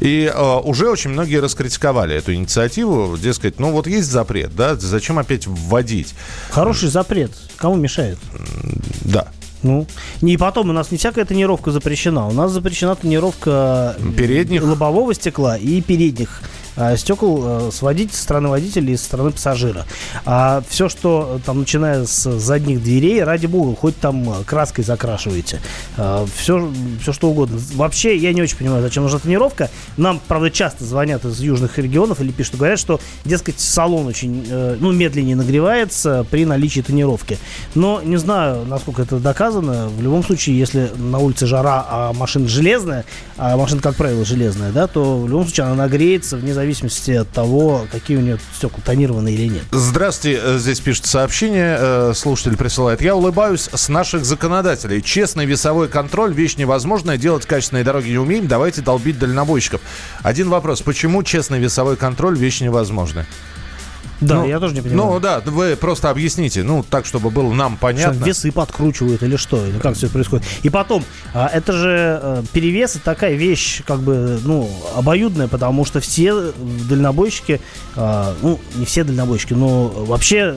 И 0.00 0.32
э, 0.34 0.58
уже 0.64 0.88
очень 0.88 1.10
многие 1.10 1.40
раскритиковали 1.40 2.14
эту 2.14 2.32
инициативу, 2.32 3.18
дескать, 3.18 3.58
ну 3.58 3.70
вот 3.70 3.86
есть 3.86 4.10
запрет, 4.10 4.54
да, 4.56 4.74
зачем 4.74 5.18
опять 5.18 5.46
вводить? 5.46 6.14
Хороший 6.50 6.88
запрет. 6.88 7.32
Кому 7.56 7.76
мешает? 7.76 8.18
Да. 9.02 9.28
Ну, 9.62 9.86
и 10.22 10.38
потом 10.38 10.70
у 10.70 10.72
нас 10.72 10.90
не 10.90 10.96
всякая 10.96 11.26
тонировка 11.26 11.70
запрещена. 11.70 12.26
У 12.28 12.32
нас 12.32 12.50
запрещена 12.50 12.96
тонировка 12.96 13.94
Передних. 14.16 14.62
лобового 14.62 15.12
стекла 15.12 15.58
и 15.58 15.82
передних 15.82 16.40
стекол 16.96 17.42
а, 17.44 17.70
с 17.70 17.82
водителя, 17.82 18.16
стороны 18.16 18.48
водителя 18.48 18.92
и 18.92 18.96
со 18.96 19.04
стороны 19.04 19.30
пассажира. 19.30 19.86
А 20.24 20.62
все, 20.68 20.88
что 20.88 21.36
э, 21.36 21.40
там, 21.44 21.60
начиная 21.60 22.06
с 22.06 22.30
задних 22.38 22.82
дверей, 22.82 23.22
ради 23.22 23.46
бога, 23.46 23.76
хоть 23.76 23.98
там 23.98 24.28
а, 24.28 24.44
краской 24.44 24.84
закрашиваете. 24.84 25.60
А, 25.96 26.26
все, 26.34 26.70
все 27.02 27.12
что 27.12 27.30
угодно. 27.30 27.58
Вообще, 27.74 28.16
я 28.16 28.32
не 28.32 28.42
очень 28.42 28.56
понимаю, 28.56 28.82
зачем 28.82 29.02
нужна 29.02 29.18
тонировка. 29.18 29.70
Нам, 29.96 30.20
правда, 30.26 30.50
часто 30.50 30.84
звонят 30.84 31.24
из 31.24 31.40
южных 31.40 31.78
регионов 31.78 32.20
или 32.20 32.30
пишут, 32.30 32.56
говорят, 32.56 32.78
что, 32.78 33.00
дескать, 33.24 33.60
салон 33.60 34.06
очень, 34.06 34.46
э, 34.48 34.76
ну, 34.80 34.92
медленнее 34.92 35.36
нагревается 35.36 36.26
при 36.30 36.44
наличии 36.44 36.80
тонировки. 36.80 37.38
Но 37.74 38.00
не 38.02 38.16
знаю, 38.16 38.64
насколько 38.64 39.02
это 39.02 39.18
доказано. 39.18 39.88
В 39.88 40.02
любом 40.02 40.24
случае, 40.24 40.58
если 40.58 40.90
на 40.96 41.18
улице 41.18 41.46
жара, 41.46 41.84
а 41.88 42.12
машина 42.12 42.48
железная, 42.48 43.04
а 43.36 43.56
машина, 43.56 43.82
как 43.82 43.96
правило, 43.96 44.24
железная, 44.24 44.72
да, 44.72 44.86
то 44.86 45.18
в 45.18 45.28
любом 45.28 45.44
случае 45.44 45.66
она 45.66 45.74
нагреется 45.74 46.36
вне 46.36 46.54
зависимости 46.54 46.69
от 47.20 47.30
того, 47.30 47.86
какие 47.90 48.16
у 48.16 48.20
нее 48.20 48.38
стекла 48.56 48.80
тонированы 48.84 49.32
или 49.32 49.46
нет. 49.46 49.62
Здравствуйте, 49.70 50.40
э, 50.42 50.58
здесь 50.58 50.80
пишет 50.80 51.06
сообщение, 51.06 51.76
э, 51.78 52.12
слушатель 52.14 52.56
присылает. 52.56 53.00
Я 53.00 53.16
улыбаюсь 53.16 53.68
с 53.72 53.88
наших 53.88 54.24
законодателей. 54.24 55.02
Честный 55.02 55.46
весовой 55.46 55.88
контроль– 55.88 56.32
вещь 56.34 56.56
невозможная, 56.56 57.16
делать 57.16 57.46
качественные 57.46 57.84
дороги 57.84 58.10
не 58.10 58.18
умеем, 58.18 58.46
давайте 58.46 58.82
долбить 58.82 59.18
дальнобойщиков. 59.18 59.80
Один 60.22 60.48
вопрос, 60.48 60.82
почему 60.82 61.22
честный 61.22 61.58
весовой 61.58 61.96
контроль– 61.96 62.36
вещь 62.38 62.60
невозможная? 62.60 63.26
Да, 64.20 64.36
Ну, 64.36 64.48
я 64.48 64.60
тоже 64.60 64.74
не 64.74 64.82
понимаю. 64.82 65.12
Ну 65.14 65.20
да, 65.20 65.40
вы 65.40 65.76
просто 65.76 66.10
объясните, 66.10 66.62
ну 66.62 66.84
так, 66.88 67.06
чтобы 67.06 67.30
было 67.30 67.52
нам 67.52 67.72
Что, 67.72 67.80
понятно. 67.80 68.24
весы 68.24 68.52
подкручивают 68.52 69.22
или 69.22 69.36
что? 69.36 69.64
Или 69.66 69.78
как 69.78 69.94
все 69.96 70.06
это 70.06 70.14
происходит? 70.14 70.46
И 70.62 70.68
потом, 70.68 71.04
а, 71.32 71.48
это 71.52 71.72
же 71.72 72.20
э, 72.22 72.42
перевес 72.52 72.96
это 72.96 73.04
такая 73.04 73.34
вещь, 73.34 73.82
как 73.86 74.00
бы, 74.00 74.38
ну, 74.44 74.70
обоюдная, 74.94 75.48
потому 75.48 75.84
что 75.84 76.00
все 76.00 76.52
дальнобойщики, 76.88 77.60
а, 77.96 78.34
ну, 78.42 78.60
не 78.76 78.84
все 78.84 79.04
дальнобойщики, 79.04 79.54
но 79.54 79.88
вообще 79.88 80.54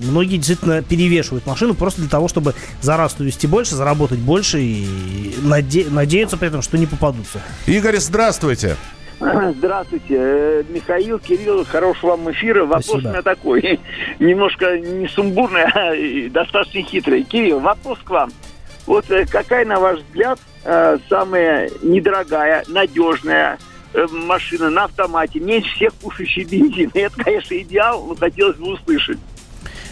многие 0.00 0.36
действительно 0.36 0.82
перевешивают 0.82 1.46
машину 1.46 1.74
просто 1.74 2.00
для 2.00 2.10
того, 2.10 2.28
чтобы 2.28 2.54
за 2.80 2.96
раз 2.96 3.14
увезти 3.18 3.46
больше, 3.46 3.74
заработать 3.76 4.18
больше 4.18 4.60
и 4.62 5.34
наде- 5.42 5.88
надеяться 5.90 6.36
при 6.36 6.48
этом, 6.48 6.62
что 6.62 6.78
не 6.78 6.86
попадутся. 6.86 7.40
Игорь, 7.66 7.98
здравствуйте. 7.98 8.76
Здравствуйте, 9.56 10.16
э, 10.18 10.62
Михаил, 10.68 11.18
Кирилл, 11.18 11.64
хорошего 11.64 12.12
вам 12.12 12.32
эфира. 12.32 12.64
Вопрос 12.64 12.86
Спасибо. 12.86 13.08
у 13.08 13.10
меня 13.12 13.22
такой, 13.22 13.80
немножко 14.18 14.78
не 14.78 15.06
сумбурный, 15.06 15.62
а 15.74 16.30
достаточно 16.30 16.82
хитрый. 16.82 17.22
Кирилл, 17.22 17.60
вопрос 17.60 17.98
к 18.04 18.10
вам. 18.10 18.30
Вот 18.86 19.08
э, 19.10 19.26
какая, 19.26 19.64
на 19.64 19.78
ваш 19.78 20.00
взгляд, 20.00 20.40
э, 20.64 20.98
самая 21.08 21.70
недорогая, 21.82 22.64
надежная 22.66 23.58
машина 24.10 24.70
на 24.70 24.84
автомате, 24.84 25.38
меньше 25.38 25.72
всех 25.76 25.94
кушающий 25.94 26.44
бензин? 26.44 26.90
Это, 26.94 27.22
конечно, 27.22 27.56
идеал, 27.58 28.04
но 28.06 28.16
хотелось 28.16 28.56
бы 28.56 28.72
услышать. 28.72 29.18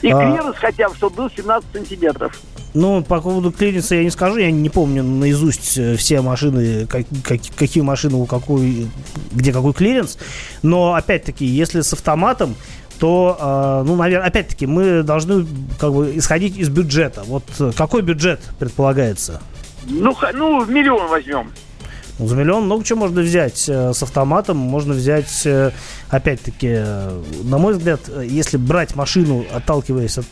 И 0.03 0.11
А. 0.11 0.19
клиренс 0.19 0.57
хотя 0.57 0.89
бы, 0.89 0.95
чтобы 0.97 1.17
был 1.17 1.31
17 1.31 1.69
сантиметров. 1.73 2.41
Ну, 2.73 3.03
по 3.03 3.21
поводу 3.21 3.51
клиренса 3.51 3.97
я 3.97 4.05
не 4.05 4.11
скажу, 4.11 4.37
я 4.37 4.51
не 4.51 4.69
помню 4.71 5.03
наизусть 5.03 5.77
э, 5.77 5.97
все 5.97 6.21
машины, 6.21 6.87
как- 6.87 7.07
как- 7.25 7.41
какие 7.57 7.83
машины 7.83 8.17
у 8.17 8.27
какой, 8.27 8.89
где 9.33 9.53
какой 9.53 9.73
клиренс. 9.73 10.19
Но, 10.63 10.95
опять-таки, 10.95 11.45
если 11.45 11.81
с 11.81 11.93
автоматом, 11.93 12.55
то, 13.01 13.37
э, 13.41 13.89
ну, 13.89 13.97
наверное, 13.97 14.29
опять-таки, 14.29 14.67
мы 14.67 15.03
должны 15.03 15.47
как 15.81 15.93
бы 15.93 16.17
исходить 16.17 16.57
из 16.59 16.69
бюджета. 16.69 17.23
Вот 17.27 17.45
э, 17.59 17.73
какой 17.77 18.03
бюджет 18.03 18.41
предполагается? 18.59 19.41
Ну, 19.87 20.15
ну, 20.35 20.65
миллион 20.67 21.09
возьмем. 21.09 21.51
За 22.23 22.37
миллион 22.37 22.65
много 22.65 22.85
чего 22.85 23.01
можно 23.01 23.23
взять 23.23 23.65
э, 23.67 23.93
с 23.95 24.03
автоматом. 24.03 24.59
Можно 24.59 24.93
взять, 24.93 25.43
э, 25.47 25.71
опять-таки, 26.11 26.69
э, 26.71 27.23
на 27.45 27.57
мой 27.57 27.73
взгляд, 27.73 28.01
если 28.23 28.59
брать 28.59 28.95
машину, 28.95 29.47
отталкиваясь 29.51 30.19
от 30.19 30.27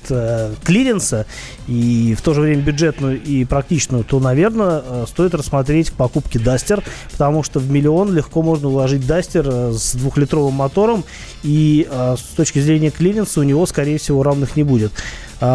клиренса, 0.65 1.27
и 1.67 2.15
в 2.19 2.23
то 2.23 2.35
же 2.35 2.43
время 2.43 2.63
бюджетную 2.63 3.23
и 3.23 3.45
практичную, 3.45 4.05
то, 4.05 4.21
наверное, 4.21 5.07
стоит 5.07 5.35
рассмотреть 5.35 5.91
к 5.91 5.95
покупке 5.95 6.39
Дастер, 6.39 6.83
потому 7.11 7.43
что 7.43 7.59
в 7.59 7.71
миллион 7.71 8.13
легко 8.13 8.43
можно 8.43 8.69
уложить 8.69 9.07
Дастер 9.07 9.47
с 9.73 9.95
двухлитровым 9.95 10.55
мотором, 10.55 11.05
и 11.43 11.89
с 11.91 12.37
точки 12.37 12.59
зрения 12.59 12.91
клиренса 12.91 13.41
у 13.41 13.43
него, 13.45 13.65
скорее 13.67 13.99
всего, 13.99 14.23
равных 14.23 14.57
не 14.57 14.63
будет. 14.63 14.93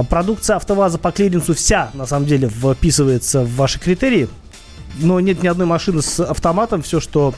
Продукция 0.09 0.55
АвтоВАЗа 0.55 0.97
по 0.97 1.11
клиренсу 1.11 1.53
вся, 1.53 1.91
на 1.93 2.05
самом 2.05 2.25
деле, 2.25 2.49
вписывается 2.49 3.41
в 3.41 3.55
ваши 3.55 3.79
критерии 3.79 4.29
но 4.95 5.19
нет 5.19 5.43
ни 5.43 5.47
одной 5.47 5.67
машины 5.67 6.01
с 6.01 6.19
автоматом. 6.19 6.81
Все, 6.81 7.00
что 7.00 7.33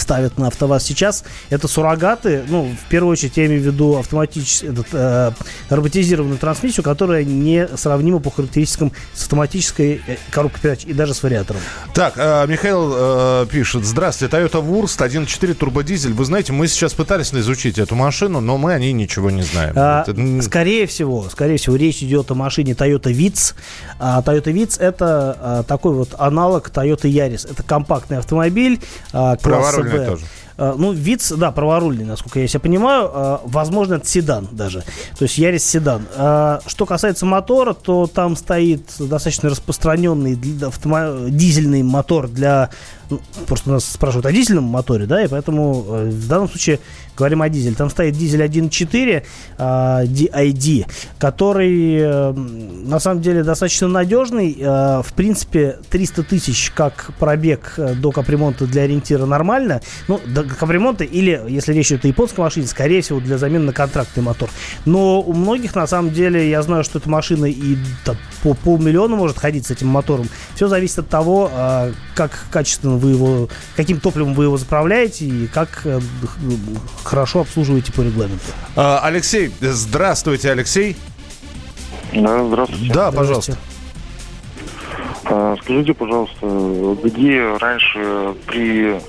ставят 0.00 0.38
на 0.38 0.48
АвтоВАЗ 0.48 0.82
сейчас, 0.82 1.24
это 1.50 1.68
суррогаты. 1.68 2.42
Ну, 2.48 2.74
в 2.74 2.88
первую 2.88 3.12
очередь, 3.12 3.36
я 3.36 3.46
имею 3.46 3.62
в 3.62 3.66
виду 3.66 3.96
автоматическую, 3.96 4.72
этот, 4.72 4.86
э, 4.92 5.32
роботизированную 5.68 6.38
трансмиссию, 6.38 6.84
которая 6.84 7.24
не 7.24 7.68
сравнима 7.76 8.20
по 8.20 8.30
характеристикам 8.30 8.92
с 9.14 9.22
автоматической 9.22 10.00
э, 10.06 10.16
коробкой 10.30 10.60
передач 10.60 10.84
и 10.84 10.92
даже 10.92 11.14
с 11.14 11.22
вариатором. 11.22 11.60
Так, 11.94 12.14
э, 12.16 12.46
Михаил 12.46 12.92
э, 12.94 13.46
пишет. 13.50 13.84
Здравствуйте, 13.84 14.36
Toyota 14.36 14.64
Wurst 14.64 14.98
1.4 14.98 15.54
турбодизель. 15.54 16.12
Вы 16.12 16.24
знаете, 16.24 16.52
мы 16.52 16.68
сейчас 16.68 16.94
пытались 16.94 17.32
изучить 17.32 17.78
эту 17.78 17.94
машину, 17.94 18.40
но 18.40 18.58
мы 18.58 18.74
о 18.74 18.78
ней 18.78 18.92
ничего 18.92 19.30
не 19.30 19.42
знаем. 19.42 19.74
А, 19.76 20.04
Это, 20.06 20.42
скорее 20.42 20.86
всего, 20.86 21.28
скорее 21.30 21.56
всего, 21.56 21.76
речь 21.76 22.02
идет 22.02 22.30
о 22.30 22.34
машине 22.34 22.72
Toyota 22.72 23.12
Vitz. 23.12 23.54
А 23.98 24.22
Toyota 24.22 24.52
Vitz 24.52 24.80
это 24.80 25.36
а, 25.40 25.62
такой 25.62 25.94
вот 25.94 26.14
аналог 26.18 26.70
Toyota 26.70 27.10
Yaris. 27.10 27.50
Это 27.50 27.62
компактный 27.62 28.18
автомобиль 28.18 28.80
а, 29.12 29.36
класса 29.36 29.82
Б. 29.98 30.06
тоже. 30.06 30.24
А, 30.56 30.74
Ну, 30.76 30.92
Виц, 30.92 31.32
да, 31.32 31.50
праворульный, 31.52 32.04
насколько 32.04 32.40
я 32.40 32.48
себя 32.48 32.60
понимаю. 32.60 33.10
А, 33.12 33.40
Возможно, 33.44 33.94
это 33.94 34.06
седан 34.06 34.48
даже. 34.52 34.80
То 35.18 35.22
есть 35.24 35.38
Ярис 35.38 35.64
седан. 35.64 36.06
А, 36.16 36.60
Что 36.66 36.86
касается 36.86 37.26
мотора, 37.26 37.72
то 37.74 38.06
там 38.06 38.36
стоит 38.36 38.82
достаточно 38.98 39.48
распространенный 39.50 40.34
дизельный 41.30 41.82
мотор 41.82 42.28
для... 42.28 42.70
ну, 43.10 43.20
Просто 43.46 43.70
нас 43.70 43.84
спрашивают 43.84 44.26
о 44.26 44.32
дизельном 44.32 44.64
моторе, 44.64 45.06
да, 45.06 45.22
и 45.22 45.28
поэтому 45.28 45.84
э, 45.88 46.10
в 46.10 46.28
данном 46.28 46.48
случае 46.48 46.78
говорим 47.20 47.42
о 47.42 47.48
дизеле. 47.50 47.76
Там 47.76 47.90
стоит 47.90 48.14
дизель 48.14 48.42
1.4 48.42 49.22
а, 49.58 50.04
DID, 50.04 50.86
который 51.18 51.98
э, 52.00 52.32
на 52.32 52.98
самом 52.98 53.20
деле 53.20 53.44
достаточно 53.44 53.88
надежный. 53.88 54.56
Э, 54.58 55.02
В 55.02 55.12
принципе, 55.14 55.78
300 55.90 56.22
тысяч 56.22 56.72
как 56.74 57.10
пробег 57.18 57.74
э, 57.76 57.94
до 57.94 58.10
капремонта 58.10 58.66
для 58.66 58.82
ориентира 58.82 59.26
нормально. 59.26 59.82
Ну, 60.08 60.18
до 60.26 60.44
капремонта 60.44 61.04
или, 61.04 61.42
если 61.48 61.74
речь 61.74 61.88
идет 61.88 62.06
о 62.06 62.08
японской 62.08 62.40
машине, 62.40 62.66
скорее 62.66 63.02
всего, 63.02 63.20
для 63.20 63.36
замены 63.36 63.66
на 63.66 63.72
контрактный 63.74 64.22
мотор. 64.22 64.48
Но 64.86 65.20
у 65.20 65.34
многих, 65.34 65.74
на 65.74 65.86
самом 65.86 66.12
деле, 66.12 66.48
я 66.48 66.62
знаю, 66.62 66.84
что 66.84 66.98
эта 66.98 67.10
машина 67.10 67.44
и 67.44 67.76
по 68.42 68.54
полмиллиона 68.54 69.16
может 69.16 69.38
ходить 69.38 69.66
с 69.66 69.70
этим 69.70 69.88
мотором. 69.88 70.26
Все 70.54 70.68
зависит 70.68 71.00
от 71.00 71.08
того, 71.08 71.50
как 72.14 72.46
качественно 72.50 72.96
вы 73.00 73.10
его, 73.10 73.48
каким 73.76 73.98
топливом 73.98 74.34
вы 74.34 74.44
его 74.44 74.56
заправляете 74.56 75.24
и 75.24 75.46
как 75.48 75.82
э, 75.84 76.00
хорошо 77.02 77.40
обслуживаете 77.40 77.92
по 77.92 78.02
регламенту. 78.02 78.44
Алексей, 78.76 79.52
здравствуйте, 79.60 80.52
Алексей. 80.52 80.96
Да, 82.12 82.44
здравствуйте. 82.46 82.92
Да, 82.92 83.10
пожалуйста. 83.12 83.56
А, 85.24 85.56
Скажите, 85.62 85.94
пожалуйста, 85.94 86.96
где 87.04 87.56
раньше 87.60 88.34
при 88.46 89.00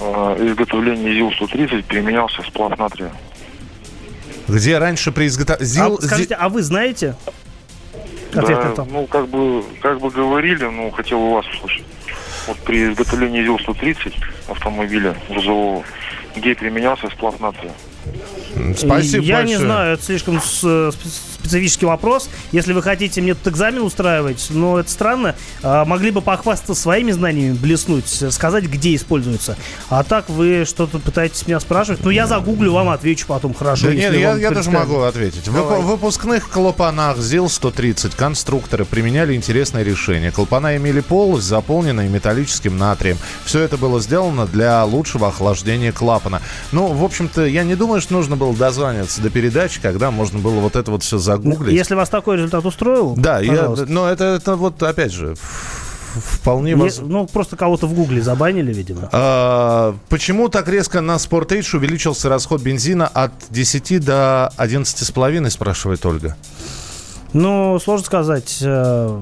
а, 0.00 0.36
изготовлении 0.38 1.12
ЗИЛ-130 1.12 1.84
применялся 1.84 2.42
сплав 2.42 2.78
натрия? 2.78 3.10
Где 4.46 4.78
раньше 4.78 5.10
при 5.10 5.26
изготовлении... 5.26 5.98
А, 5.98 6.06
скажите, 6.06 6.34
а 6.34 6.48
вы 6.48 6.62
знаете? 6.62 7.16
Ответ 8.32 8.58
на 8.58 8.64
Да, 8.64 8.70
это. 8.70 8.84
ну, 8.84 9.06
как 9.06 9.28
бы, 9.28 9.64
как 9.80 10.00
бы 10.00 10.10
говорили, 10.10 10.64
ну, 10.64 10.90
хотел 10.90 11.20
у 11.20 11.34
вас 11.34 11.46
услышать. 11.48 11.84
Вот 12.46 12.58
при 12.58 12.84
изготовлении 12.84 13.42
ЗИЛ-130 13.42 14.14
автомобиля 14.48 15.16
грузового, 15.28 15.84
где 16.36 16.54
применялся 16.54 17.08
сплав 17.08 17.40
натрия? 17.40 17.72
Спасибо 18.76 19.24
Я 19.24 19.36
большое. 19.36 19.58
не 19.58 19.64
знаю, 19.64 19.94
это 19.94 20.02
слишком 20.04 20.36
э, 20.36 20.40
спе- 20.40 20.92
специфический 21.40 21.86
вопрос. 21.86 22.28
Если 22.52 22.72
вы 22.72 22.82
хотите 22.82 23.20
мне 23.20 23.34
тут 23.34 23.48
экзамен 23.52 23.82
устраивать, 23.82 24.46
но 24.50 24.78
это 24.78 24.90
странно, 24.90 25.34
а, 25.62 25.84
могли 25.84 26.10
бы 26.10 26.22
похвастаться 26.22 26.74
своими 26.74 27.12
знаниями, 27.12 27.54
блеснуть, 27.54 28.08
сказать, 28.32 28.64
где 28.64 28.94
используется. 28.94 29.56
А 29.90 30.02
так 30.04 30.28
вы 30.30 30.64
что-то 30.66 30.98
пытаетесь 30.98 31.46
меня 31.46 31.60
спрашивать. 31.60 32.02
Ну, 32.04 32.10
я 32.10 32.26
загуглю, 32.26 32.72
вам 32.72 32.88
отвечу 32.88 33.26
потом, 33.26 33.52
хорошо. 33.54 33.88
Да 33.88 33.94
нет, 33.94 34.14
я, 34.14 34.36
я 34.36 34.50
даже 34.50 34.70
могу 34.70 35.00
ответить. 35.00 35.48
В 35.48 35.54
Давай. 35.54 35.82
выпускных 35.82 36.48
клапанах 36.48 37.18
ЗИЛ-130 37.18 38.16
конструкторы 38.16 38.84
применяли 38.84 39.34
интересное 39.34 39.82
решение. 39.82 40.30
Клапана 40.32 40.76
имели 40.76 41.00
полость, 41.00 41.46
заполненные 41.46 42.08
металлическим 42.08 42.78
натрием. 42.78 43.18
Все 43.44 43.60
это 43.60 43.76
было 43.76 44.00
сделано 44.00 44.46
для 44.46 44.84
лучшего 44.84 45.28
охлаждения 45.28 45.92
клапана. 45.92 46.40
Ну, 46.72 46.86
в 46.88 47.04
общем-то, 47.04 47.44
я 47.44 47.64
не 47.64 47.74
думаю, 47.74 48.00
что 48.00 48.14
нужно 48.14 48.36
было 48.36 48.43
дозваниваться 48.52 49.22
до 49.22 49.30
передачи, 49.30 49.80
когда 49.80 50.10
можно 50.10 50.38
было 50.38 50.60
вот 50.60 50.76
это 50.76 50.90
вот 50.90 51.02
все 51.02 51.18
загуглить. 51.18 51.74
Если 51.74 51.94
вас 51.94 52.08
такой 52.08 52.36
результат 52.36 52.64
устроил, 52.66 53.14
Да, 53.16 53.40
я, 53.40 53.74
но 53.88 54.08
это, 54.08 54.24
это 54.24 54.56
вот, 54.56 54.82
опять 54.82 55.12
же, 55.12 55.34
вполне 56.14 56.72
Не- 56.74 56.82
воз- 56.82 57.00
ну, 57.00 57.26
просто 57.26 57.56
кого-то 57.56 57.86
в 57.86 57.94
гугле 57.94 58.22
забанили, 58.22 58.72
видимо. 58.72 59.08
А, 59.12 59.96
почему 60.08 60.48
так 60.48 60.68
резко 60.68 61.00
на 61.00 61.16
Sportage 61.16 61.76
увеличился 61.76 62.28
расход 62.28 62.60
бензина 62.62 63.06
от 63.08 63.32
10 63.50 63.98
до 63.98 64.52
11,5, 64.56 65.50
спрашивает 65.50 66.04
Ольга. 66.06 66.36
Ну, 67.32 67.78
сложно 67.82 68.06
сказать. 68.06 68.58
э, 68.62 69.20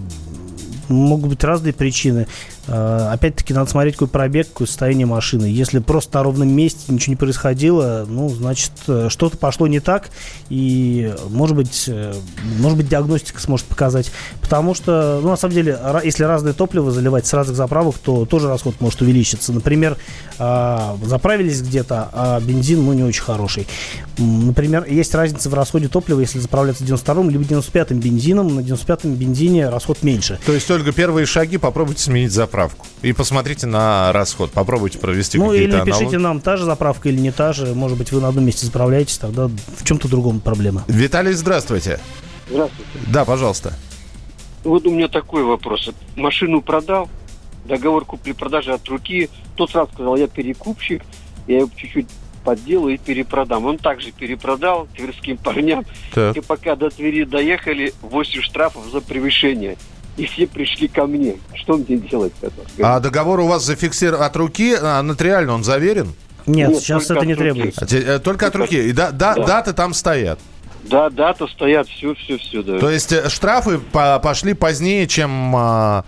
Могут 0.88 1.30
быть 1.30 1.44
разные 1.44 1.72
причины. 1.72 2.26
Э, 2.68 3.08
Опять-таки, 3.12 3.52
надо 3.52 3.70
смотреть, 3.70 3.94
какой 3.94 4.08
пробег, 4.08 4.48
какое 4.48 4.66
состояние 4.66 5.06
машины. 5.06 5.46
Если 5.46 5.80
просто 5.80 6.18
на 6.18 6.24
ровном 6.24 6.48
месте 6.48 6.92
ничего 6.92 7.12
не 7.12 7.16
происходило, 7.16 8.04
ну, 8.08 8.28
значит, 8.28 8.72
э, 8.86 9.08
что-то 9.08 9.36
пошло 9.36 9.66
не 9.66 9.80
так. 9.80 10.10
И, 10.48 11.12
может 11.28 11.56
быть, 11.56 11.84
э, 11.88 12.14
может 12.58 12.78
быть, 12.78 12.88
диагностика 12.88 13.40
сможет 13.40 13.66
показать. 13.66 14.12
Потому 14.40 14.74
что, 14.74 15.20
ну, 15.22 15.30
на 15.30 15.36
самом 15.36 15.54
деле, 15.54 15.78
если 16.04 16.24
разное 16.24 16.52
топливо 16.52 16.90
заливать 16.90 17.26
с 17.26 17.32
разных 17.32 17.56
заправок, 17.56 17.96
то 17.98 18.26
тоже 18.26 18.48
расход 18.48 18.80
может 18.80 19.00
увеличиться. 19.02 19.52
Например, 19.52 19.96
заправились 20.38 21.62
где-то, 21.62 22.08
а 22.12 22.40
бензин, 22.40 22.84
ну, 22.84 22.92
не 22.92 23.02
очень 23.04 23.22
хороший. 23.22 23.66
Например, 24.18 24.84
есть 24.88 25.14
разница 25.14 25.48
в 25.48 25.54
расходе 25.54 25.88
топлива, 25.88 26.20
если 26.20 26.38
заправляться 26.38 26.84
92-м 26.84 27.30
либо 27.30 27.44
95-м 27.44 27.98
бензином. 27.98 28.54
На 28.54 28.60
95-м 28.60 29.14
бензине 29.14 29.68
расход 29.68 30.02
меньше. 30.02 30.38
То 30.44 30.52
есть, 30.52 30.70
Ольга, 30.70 30.92
первые 30.92 31.26
шаги 31.26 31.58
попробуйте 31.58 32.02
сменить 32.02 32.32
заправку. 32.32 32.51
И 33.02 33.12
посмотрите 33.12 33.66
на 33.66 34.12
расход. 34.12 34.52
Попробуйте 34.52 34.98
провести 34.98 35.38
Ну, 35.38 35.52
или 35.52 35.64
какие-то 35.64 35.78
напишите 35.78 36.04
аналоги. 36.16 36.22
нам, 36.22 36.40
та 36.40 36.56
же 36.56 36.64
заправка 36.64 37.08
или 37.08 37.18
не 37.18 37.32
та 37.32 37.52
же. 37.52 37.74
Может 37.74 37.98
быть, 37.98 38.12
вы 38.12 38.20
на 38.20 38.28
одном 38.28 38.44
месте 38.44 38.66
заправляетесь, 38.66 39.18
тогда 39.18 39.48
в 39.48 39.84
чем-то 39.84 40.08
другом 40.08 40.40
проблема. 40.40 40.84
Виталий, 40.88 41.32
здравствуйте. 41.32 41.98
Здравствуйте. 42.48 42.90
Да, 43.08 43.24
пожалуйста. 43.24 43.74
Вот 44.64 44.86
у 44.86 44.90
меня 44.90 45.08
такой 45.08 45.42
вопрос. 45.42 45.90
Машину 46.14 46.62
продал, 46.62 47.08
договор 47.64 48.04
купли-продажи 48.04 48.72
от 48.72 48.86
руки. 48.88 49.28
Тот 49.56 49.70
сразу 49.70 49.90
сказал, 49.92 50.16
я 50.16 50.28
перекупщик, 50.28 51.02
я 51.48 51.58
его 51.58 51.70
чуть-чуть 51.74 52.06
подделаю 52.44 52.94
и 52.94 52.98
перепродам. 52.98 53.66
Он 53.66 53.78
также 53.78 54.12
перепродал 54.12 54.88
тверским 54.96 55.36
парням. 55.36 55.84
Так. 56.12 56.36
И 56.36 56.40
пока 56.40 56.76
до 56.76 56.90
Твери 56.90 57.24
доехали, 57.24 57.94
8 58.02 58.42
штрафов 58.42 58.84
за 58.90 59.00
превышение. 59.00 59.76
И 60.16 60.26
все 60.26 60.46
пришли 60.46 60.88
ко 60.88 61.06
мне. 61.06 61.36
Что 61.54 61.76
мне 61.78 61.96
делать? 61.96 62.32
это? 62.42 62.52
А 62.82 63.00
договор 63.00 63.40
у 63.40 63.46
вас 63.46 63.64
зафиксирован 63.64 64.22
от 64.22 64.36
руки, 64.36 64.74
а 64.80 65.00
нотариально 65.02 65.54
он 65.54 65.64
заверен? 65.64 66.12
Нет, 66.46 66.70
Нет, 66.70 66.80
сейчас 66.80 67.06
только 67.06 67.20
это 67.20 67.26
не 67.26 67.34
руки. 67.34 67.42
требуется. 67.42 67.80
А 67.84 67.86
те- 67.86 68.00
э, 68.00 68.18
Только 68.18 68.46
от 68.48 68.56
руки. 68.56 68.88
И 68.88 68.92
да, 68.92 69.10
да- 69.10 69.34
Да. 69.34 69.44
даты 69.46 69.72
там 69.72 69.94
стоят. 69.94 70.38
Да, 70.84 71.08
дата 71.08 71.46
стоят, 71.46 71.86
все, 71.88 72.14
все, 72.14 72.36
все. 72.38 72.62
Да, 72.62 72.78
То 72.80 72.90
есть 72.90 73.12
э, 73.12 73.28
штрафы 73.30 73.78
по- 73.78 74.18
пошли 74.18 74.52
позднее, 74.52 75.06
чем... 75.06 75.54
а, 75.56 76.04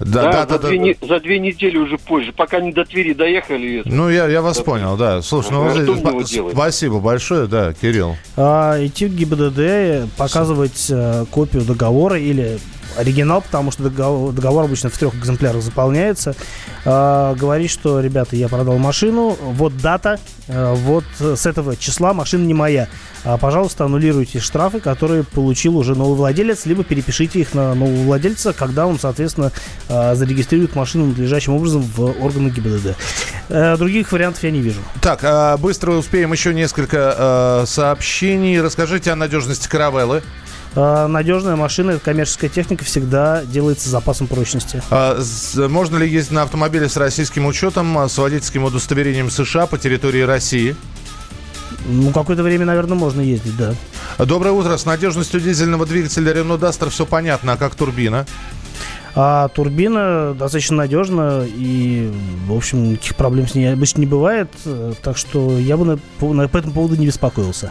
да, 0.00 0.22
Да, 0.22 0.32
да, 0.32 0.40
за, 0.40 0.46
да, 0.58 0.68
две, 0.68 0.78
да. 0.78 0.84
не- 0.84 0.96
за 1.08 1.20
две 1.20 1.38
недели 1.38 1.76
уже 1.76 1.98
позже. 1.98 2.32
Пока 2.32 2.60
не 2.60 2.72
до 2.72 2.84
Твери 2.86 3.12
доехали. 3.12 3.80
это- 3.80 3.88
Ну, 3.90 4.08
я, 4.08 4.26
я 4.26 4.40
вас 4.42 4.56
Да. 4.56 4.64
понял, 4.64 4.96
да. 4.96 5.20
Слушай, 5.22 5.52
ну, 5.52 5.64
мне 5.64 5.80
его 5.82 5.94
спа- 5.94 6.24
делать? 6.24 6.54
спасибо 6.54 6.98
большое, 7.00 7.46
да, 7.46 7.74
Кирилл. 7.74 8.16
А, 8.36 8.82
идти 8.84 9.06
в 9.06 9.14
ГИБДД, 9.14 10.08
показывать 10.16 10.86
э, 10.90 11.26
копию 11.30 11.62
договора 11.62 12.18
или 12.18 12.58
оригинал, 12.96 13.42
потому 13.42 13.70
что 13.70 13.84
договор, 13.84 14.32
договор 14.32 14.64
обычно 14.64 14.90
в 14.90 14.98
трех 14.98 15.14
экземплярах 15.14 15.62
заполняется. 15.62 16.34
А, 16.84 17.34
говорить, 17.34 17.70
что, 17.70 18.00
ребята, 18.00 18.36
я 18.36 18.48
продал 18.48 18.78
машину, 18.78 19.36
вот 19.40 19.76
дата, 19.76 20.18
э, 20.48 20.74
вот 20.74 21.04
с 21.18 21.46
этого 21.46 21.76
числа 21.76 22.14
машина 22.14 22.44
не 22.44 22.54
моя. 22.54 22.88
А, 23.24 23.38
пожалуйста, 23.38 23.86
аннулируйте 23.86 24.38
штрафы, 24.38 24.80
которые 24.80 25.24
получил 25.24 25.78
уже 25.78 25.94
новый 25.94 26.16
владелец, 26.16 26.66
либо 26.66 26.84
перепишите 26.84 27.40
их 27.40 27.54
на 27.54 27.74
нового 27.74 28.04
владельца, 28.04 28.52
когда 28.52 28.86
он, 28.86 28.98
соответственно, 28.98 29.50
э, 29.88 30.14
зарегистрирует 30.14 30.76
машину 30.76 31.06
надлежащим 31.06 31.54
образом 31.54 31.82
в 31.82 32.22
органы 32.22 32.50
ГИБДД. 32.50 32.96
Э, 33.48 33.76
других 33.76 34.12
вариантов 34.12 34.42
я 34.42 34.50
не 34.50 34.60
вижу. 34.60 34.80
Так, 35.00 35.20
а, 35.22 35.56
быстро 35.56 35.92
успеем 35.92 36.32
еще 36.32 36.52
несколько 36.52 37.62
э, 37.62 37.66
сообщений. 37.66 38.60
Расскажите 38.60 39.10
о 39.10 39.16
надежности 39.16 39.68
каравеллы. 39.68 40.22
А, 40.76 41.06
Надежная 41.06 41.56
машина, 41.56 41.92
это 41.92 42.00
коммерческая 42.00 42.50
техника, 42.50 42.84
всегда 42.84 43.44
делается 43.44 43.88
с 43.88 43.90
запасом 43.92 44.26
прочности. 44.26 44.82
А, 44.90 45.20
можно 45.68 45.96
ли 45.98 46.08
ездить 46.08 46.32
на 46.32 46.42
автомобиле 46.42 46.88
с 46.88 46.96
российским 46.96 47.46
учетом, 47.46 47.96
а, 47.98 48.08
с 48.08 48.18
водительским 48.18 48.64
удостоверением 48.64 49.30
США 49.30 49.66
по 49.66 49.78
территории 49.78 50.22
России? 50.22 50.74
Ну, 51.86 52.10
какое-то 52.12 52.42
время, 52.42 52.64
наверное, 52.64 52.96
можно 52.96 53.20
ездить, 53.20 53.56
да. 53.56 53.74
Доброе 54.24 54.52
утро. 54.52 54.76
С 54.76 54.86
надежностью 54.86 55.40
дизельного 55.40 55.86
двигателя 55.86 56.32
Renault 56.32 56.60
Duster 56.60 56.88
все 56.88 57.04
понятно. 57.04 57.52
А 57.52 57.56
как 57.56 57.74
турбина? 57.74 58.26
А 59.16 59.48
турбина 59.48 60.34
достаточно 60.34 60.76
надежна, 60.78 61.44
и, 61.46 62.10
в 62.48 62.52
общем, 62.54 62.90
никаких 62.92 63.14
проблем 63.16 63.46
с 63.46 63.54
ней 63.54 63.72
обычно 63.72 64.00
не 64.00 64.06
бывает. 64.06 64.48
э, 64.64 64.92
Так 65.02 65.16
что 65.18 65.56
я 65.58 65.76
бы 65.76 65.84
на, 65.84 65.98
на- 66.32 66.48
по 66.48 66.56
этому 66.56 66.72
поводу 66.74 66.96
не 66.96 67.06
беспокоился. 67.06 67.70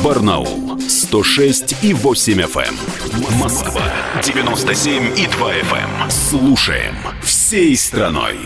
Барнаул 0.00 0.80
106 0.80 1.82
и 1.82 1.92
8 1.92 2.40
FM. 2.40 3.38
Москва 3.38 3.82
97 4.22 5.18
и 5.18 5.26
2 5.26 5.52
FM. 5.54 6.10
Слушаем 6.10 6.94
всей 7.22 7.76
страной. 7.76 8.36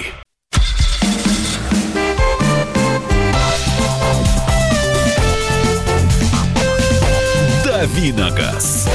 Давиногаз. 7.65 8.89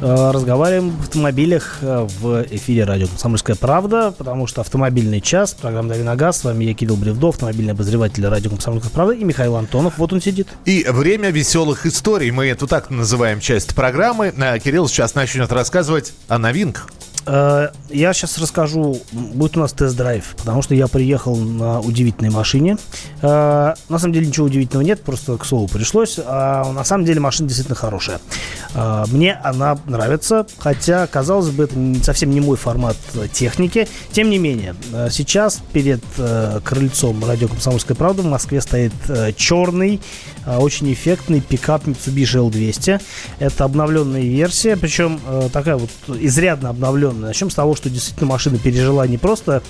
Разговариваем 0.00 0.88
об 0.94 1.00
автомобилях 1.00 1.78
э, 1.82 2.06
в 2.20 2.46
эфире 2.50 2.84
радио 2.84 3.06
«Комсомольская 3.06 3.54
правда», 3.54 4.14
потому 4.16 4.46
что 4.46 4.62
автомобильный 4.62 5.20
час, 5.20 5.52
программа 5.52 5.90
«Дави 5.90 6.02
на 6.02 6.16
газ». 6.16 6.38
С 6.38 6.44
вами 6.44 6.64
я, 6.64 6.72
Кирилл 6.72 6.96
Бревдов, 6.96 7.34
автомобильный 7.34 7.72
обозреватель 7.72 8.26
радио 8.26 8.50
«Комсомольская 8.50 8.90
правда» 8.90 9.12
и 9.12 9.24
Михаил 9.24 9.56
Антонов. 9.56 9.98
Вот 9.98 10.14
он 10.14 10.22
сидит. 10.22 10.48
И 10.64 10.86
время 10.88 11.30
веселых 11.30 11.84
историй. 11.84 12.30
Мы 12.30 12.46
эту 12.46 12.66
так 12.66 12.88
называем 12.88 13.40
часть 13.40 13.74
программы. 13.74 14.32
А 14.38 14.58
Кирилл 14.58 14.88
сейчас 14.88 15.14
начнет 15.14 15.52
рассказывать 15.52 16.14
о 16.28 16.38
новинках. 16.38 16.88
Э, 17.32 17.68
Я 17.90 18.12
сейчас 18.12 18.38
расскажу, 18.38 18.98
будет 19.12 19.56
у 19.56 19.60
нас 19.60 19.72
тест-драйв, 19.72 20.34
потому 20.36 20.62
что 20.62 20.74
я 20.74 20.88
приехал 20.88 21.36
на 21.36 21.80
удивительной 21.80 22.30
машине. 22.30 22.76
Э, 23.22 23.74
На 23.88 23.98
самом 23.98 24.12
деле 24.14 24.26
ничего 24.26 24.46
удивительного 24.46 24.84
нет, 24.84 25.02
просто 25.02 25.36
к 25.38 25.44
слову 25.44 25.68
пришлось. 25.68 26.18
А 26.24 26.70
на 26.72 26.84
самом 26.84 27.04
деле 27.04 27.20
машина 27.20 27.48
действительно 27.48 27.76
хорошая. 27.76 28.20
Э, 28.74 29.04
Мне 29.12 29.34
она 29.44 29.78
нравится, 29.86 30.46
хотя, 30.58 31.06
казалось 31.06 31.50
бы, 31.50 31.64
это 31.64 32.04
совсем 32.04 32.30
не 32.30 32.40
мой 32.40 32.56
формат 32.56 32.96
техники. 33.32 33.86
Тем 34.10 34.28
не 34.30 34.38
менее, 34.38 34.74
сейчас 35.10 35.60
перед 35.72 36.02
крыльцом 36.64 37.24
радио 37.24 37.46
«Комсомольская 37.48 37.96
правда» 37.96 38.22
в 38.22 38.26
Москве 38.26 38.60
стоит 38.60 38.92
черный, 39.36 40.00
очень 40.46 40.92
эффектный 40.92 41.40
пикап 41.40 41.86
Mitsubishi 41.86 42.50
L200. 42.50 43.00
Это 43.38 43.64
обновленная 43.64 44.22
версия, 44.22 44.76
причем 44.76 45.20
э, 45.26 45.48
такая 45.52 45.76
вот 45.76 45.90
изрядно 46.08 46.70
обновленная 46.70 47.28
Начнем 47.28 47.50
с 47.50 47.54
того, 47.54 47.76
что 47.76 47.88
действительно 47.90 48.26
машина 48.26 48.58
пережила 48.58 49.06
не 49.06 49.18
просто 49.18 49.62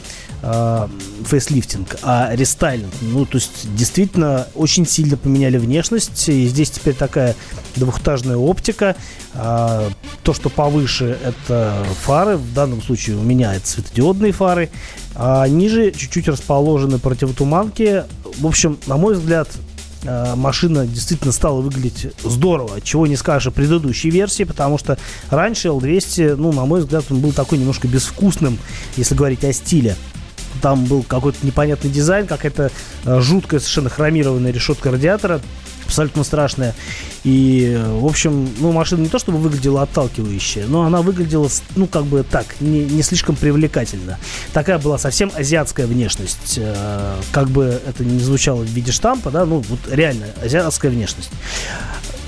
э, 0.43 0.89
фейслифтинг, 1.25 1.97
а 2.03 2.31
рестайлинг. 2.33 2.93
Ну, 3.01 3.27
то 3.27 3.37
есть, 3.37 3.75
действительно, 3.75 4.47
очень 4.55 4.87
сильно 4.87 5.17
поменяли 5.17 5.59
внешность. 5.59 6.29
И 6.29 6.47
здесь 6.47 6.71
теперь 6.71 6.95
такая 6.95 7.37
двухэтажная 7.77 8.37
оптика. 8.37 8.97
А, 9.35 9.89
то, 10.23 10.33
что 10.33 10.49
повыше, 10.49 11.19
это 11.23 11.85
фары. 12.03 12.37
В 12.37 12.53
данном 12.53 12.83
случае 12.83 13.17
у 13.17 13.23
меня 13.23 13.55
это 13.55 13.67
светодиодные 13.67 14.33
фары. 14.33 14.71
А 15.15 15.47
ниже 15.49 15.91
чуть-чуть 15.91 16.29
расположены 16.29 16.99
противотуманки. 16.99 18.05
В 18.39 18.47
общем, 18.47 18.79
на 18.87 18.97
мой 18.97 19.15
взгляд, 19.15 19.49
а, 19.51 19.70
машина 20.05 20.87
действительно 20.87 21.33
стала 21.33 21.61
выглядеть 21.61 22.13
здорово, 22.25 22.81
чего 22.81 23.07
не 23.07 23.17
скажешь 23.17 23.49
о 23.49 23.51
предыдущей 23.51 24.11
версии, 24.11 24.45
потому 24.45 24.79
что 24.79 24.99
раньше 25.31 25.69
L200, 25.69 26.37
ну, 26.37 26.53
на 26.53 26.65
мой 26.65 26.81
взгляд, 26.81 27.05
он 27.11 27.21
был 27.21 27.33
такой 27.33 27.59
немножко 27.59 27.87
безвкусным, 27.87 28.59
если 28.97 29.15
говорить 29.15 29.45
о 29.45 29.53
стиле. 29.53 29.97
Там 30.63 30.85
был 30.85 31.03
какой-то 31.03 31.39
непонятный 31.47 31.91
дизайн, 31.91 32.27
какая-то 32.27 32.71
а, 33.05 33.21
жуткая 33.21 33.61
совершенно 33.61 33.89
хромированная 33.89 34.53
решетка 34.53 34.91
радиатора, 34.91 35.41
абсолютно 35.91 36.23
страшная. 36.23 36.75
И, 37.25 37.77
в 37.85 38.07
общем, 38.07 38.49
ну, 38.61 38.71
машина 38.73 39.01
не 39.01 39.09
то 39.09 39.19
чтобы 39.19 39.39
выглядела 39.39 39.83
отталкивающая, 39.83 40.67
но 40.67 40.85
она 40.85 41.03
выглядела, 41.03 41.49
ну, 41.75 41.87
как 41.87 42.05
бы 42.05 42.23
так, 42.23 42.47
не, 42.61 42.85
не 42.85 43.03
слишком 43.03 43.35
привлекательно. 43.35 44.19
Такая 44.53 44.79
была 44.79 44.99
совсем 44.99 45.33
азиатская 45.35 45.87
внешность. 45.87 46.59
Э, 46.59 47.17
как 47.33 47.49
бы 47.51 47.81
это 47.87 48.05
не 48.05 48.21
звучало 48.21 48.63
в 48.63 48.69
виде 48.69 48.93
штампа, 48.93 49.31
да, 49.31 49.45
ну, 49.45 49.65
вот 49.69 49.81
реально 49.91 50.27
азиатская 50.43 50.91
внешность. 50.91 51.31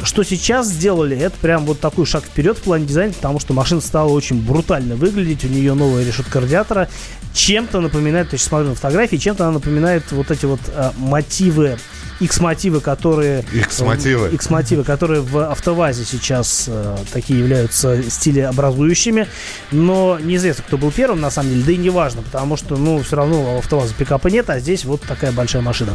Что 0.02 0.24
сейчас 0.24 0.66
сделали, 0.66 1.16
это 1.16 1.36
прям 1.40 1.64
вот 1.64 1.78
такой 1.78 2.06
шаг 2.06 2.24
вперед 2.24 2.58
в 2.58 2.62
плане 2.62 2.86
дизайна, 2.86 3.12
потому 3.12 3.38
что 3.38 3.54
машина 3.54 3.80
стала 3.80 4.08
очень 4.08 4.42
брутально 4.42 4.96
выглядеть, 4.96 5.44
у 5.44 5.48
нее 5.48 5.74
новая 5.74 6.04
решетка 6.04 6.40
радиатора, 6.40 6.88
чем-то 7.32 7.80
напоминает, 7.80 8.30
то 8.30 8.34
есть 8.34 8.44
смотрю 8.44 8.70
на 8.70 8.74
фотографии, 8.74 9.16
чем-то 9.16 9.44
она 9.44 9.52
напоминает 9.54 10.10
вот 10.10 10.32
эти 10.32 10.46
вот 10.46 10.60
э, 10.66 10.90
мотивы 10.98 11.78
X-мотивы, 12.20 12.80
которые... 12.80 13.44
X-мотивы. 13.52 14.28
X-мотивы, 14.30 14.84
которые 14.84 15.20
в 15.20 15.50
автовазе 15.50 16.04
сейчас 16.04 16.66
э, 16.68 16.96
такие 17.12 17.38
являются 17.40 18.02
стилеобразующими. 18.08 19.26
Но 19.70 20.18
неизвестно, 20.20 20.64
кто 20.66 20.78
был 20.78 20.90
первым, 20.90 21.20
на 21.20 21.30
самом 21.30 21.50
деле. 21.50 21.62
Да 21.64 21.72
и 21.72 21.76
не 21.76 21.90
важно, 21.90 22.22
потому 22.22 22.56
что, 22.56 22.76
ну, 22.76 23.02
все 23.02 23.16
равно 23.16 23.54
у 23.54 23.58
автоваза 23.58 23.94
пикапа 23.94 24.28
нет, 24.28 24.48
а 24.50 24.58
здесь 24.60 24.84
вот 24.84 25.00
такая 25.02 25.32
большая 25.32 25.62
машина. 25.62 25.94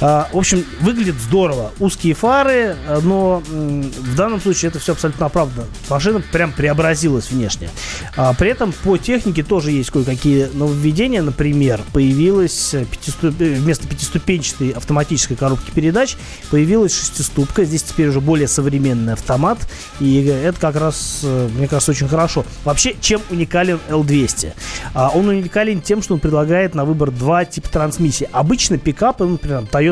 А, 0.00 0.28
в 0.32 0.38
общем, 0.38 0.64
выглядит 0.80 1.16
здорово. 1.16 1.72
Узкие 1.78 2.14
фары, 2.14 2.76
э, 2.86 3.00
но 3.02 3.42
в 3.46 4.14
данном 4.14 4.40
случае 4.40 4.70
это 4.70 4.78
все 4.78 4.92
абсолютно 4.92 5.26
оправдано. 5.26 5.66
Машина 5.88 6.22
прям 6.32 6.52
преобразилась 6.52 7.30
внешне. 7.30 7.68
А, 8.16 8.32
при 8.34 8.50
этом 8.50 8.72
по 8.72 8.96
технике 8.96 9.42
тоже 9.42 9.72
есть 9.72 9.90
кое-какие 9.90 10.48
нововведения. 10.54 11.22
Например, 11.22 11.80
появилась 11.92 12.74
пятиступ... 12.90 13.34
вместо 13.34 13.86
пятиступенчатой 13.86 14.70
автоматической 14.70 15.36
коробки 15.36 15.70
передач 15.70 16.16
появилась 16.50 16.98
шестиступка. 16.98 17.64
Здесь 17.64 17.82
теперь 17.82 18.08
уже 18.08 18.20
более 18.20 18.48
современный 18.48 19.12
автомат. 19.12 19.58
И 20.00 20.24
это 20.24 20.58
как 20.58 20.76
раз, 20.76 21.20
э, 21.22 21.48
мне 21.54 21.68
кажется, 21.68 21.92
очень 21.92 22.08
хорошо. 22.08 22.44
Вообще, 22.64 22.96
чем 23.00 23.20
уникален 23.30 23.78
L200? 23.88 24.52
А, 24.94 25.10
он 25.10 25.28
уникален 25.28 25.82
тем, 25.82 26.02
что 26.02 26.14
он 26.14 26.20
предлагает 26.20 26.74
на 26.74 26.84
выбор 26.84 27.10
два 27.10 27.44
типа 27.44 27.68
трансмиссии. 27.68 28.28
Обычно 28.32 28.78
пикапы, 28.78 29.24
ну, 29.24 29.32
например, 29.32 29.64
Toyota 29.70 29.89